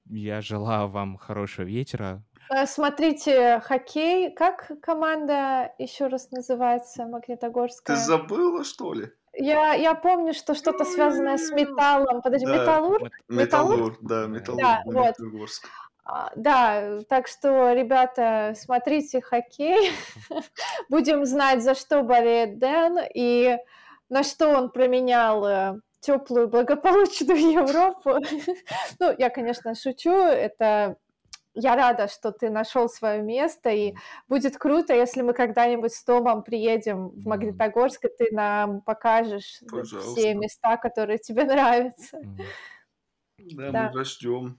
Я 0.06 0.40
желаю 0.40 0.88
вам 0.88 1.16
хорошего 1.16 1.66
вечера. 1.66 2.22
Э, 2.50 2.66
смотрите, 2.66 3.60
хоккей, 3.60 4.32
как 4.34 4.70
команда 4.82 5.72
еще 5.78 6.08
раз 6.08 6.30
называется, 6.32 7.06
Магнитогорская? 7.06 7.96
Ты 7.96 8.02
забыла, 8.02 8.64
что 8.64 8.92
ли? 8.92 9.10
Я, 9.40 9.72
я 9.72 9.94
помню, 9.94 10.34
что 10.34 10.54
что-то 10.54 10.84
связанное 10.84 11.38
с 11.38 11.50
металлом. 11.50 12.20
Подожди, 12.20 12.46
да. 12.46 12.58
металлург? 12.58 13.12
Металлург, 13.28 13.98
да, 14.02 14.26
металлург. 14.26 14.62
Да, 14.62 14.82
вот. 14.84 15.14
А, 16.04 16.30
да, 16.36 17.00
так 17.08 17.26
что, 17.26 17.72
ребята, 17.72 18.52
смотрите 18.56 19.20
хоккей. 19.20 19.92
Будем 20.90 21.24
знать, 21.24 21.62
за 21.62 21.74
что 21.74 22.02
болеет 22.02 22.58
Дэн 22.58 22.98
и 23.14 23.56
на 24.08 24.24
что 24.24 24.48
он 24.48 24.70
променял 24.70 25.46
э, 25.46 25.80
теплую, 26.00 26.48
благополучную 26.48 27.38
Европу. 27.52 28.18
ну, 28.98 29.14
я, 29.16 29.30
конечно, 29.30 29.74
шучу. 29.74 30.12
Это 30.12 30.96
я 31.54 31.76
рада, 31.76 32.08
что 32.08 32.32
ты 32.32 32.50
нашел 32.50 32.88
свое 32.88 33.22
место, 33.22 33.70
и 33.70 33.94
будет 34.28 34.56
круто, 34.56 34.94
если 34.94 35.22
мы 35.22 35.32
когда-нибудь 35.32 35.92
с 35.92 36.04
Томом 36.04 36.42
приедем 36.42 37.08
в 37.08 37.26
Магнитогорск, 37.26 38.04
и 38.04 38.08
ты 38.08 38.34
нам 38.34 38.82
покажешь 38.82 39.60
Пожалуйста. 39.68 40.12
все 40.12 40.34
места, 40.34 40.76
которые 40.76 41.18
тебе 41.18 41.44
нравятся. 41.46 42.20
Да, 43.38 43.70
да. 43.70 43.92
мы 43.94 44.04
ждем. 44.04 44.58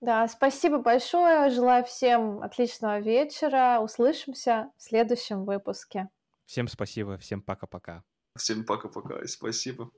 Да, 0.00 0.26
спасибо 0.26 0.78
большое. 0.78 1.50
Желаю 1.50 1.84
всем 1.84 2.42
отличного 2.42 2.98
вечера. 2.98 3.78
Услышимся 3.80 4.70
в 4.76 4.82
следующем 4.82 5.44
выпуске. 5.44 6.08
Всем 6.44 6.66
спасибо, 6.68 7.18
всем 7.18 7.40
пока-пока. 7.40 8.02
Всем 8.36 8.64
пока-пока 8.64 9.20
и 9.22 9.26
спасибо. 9.26 9.90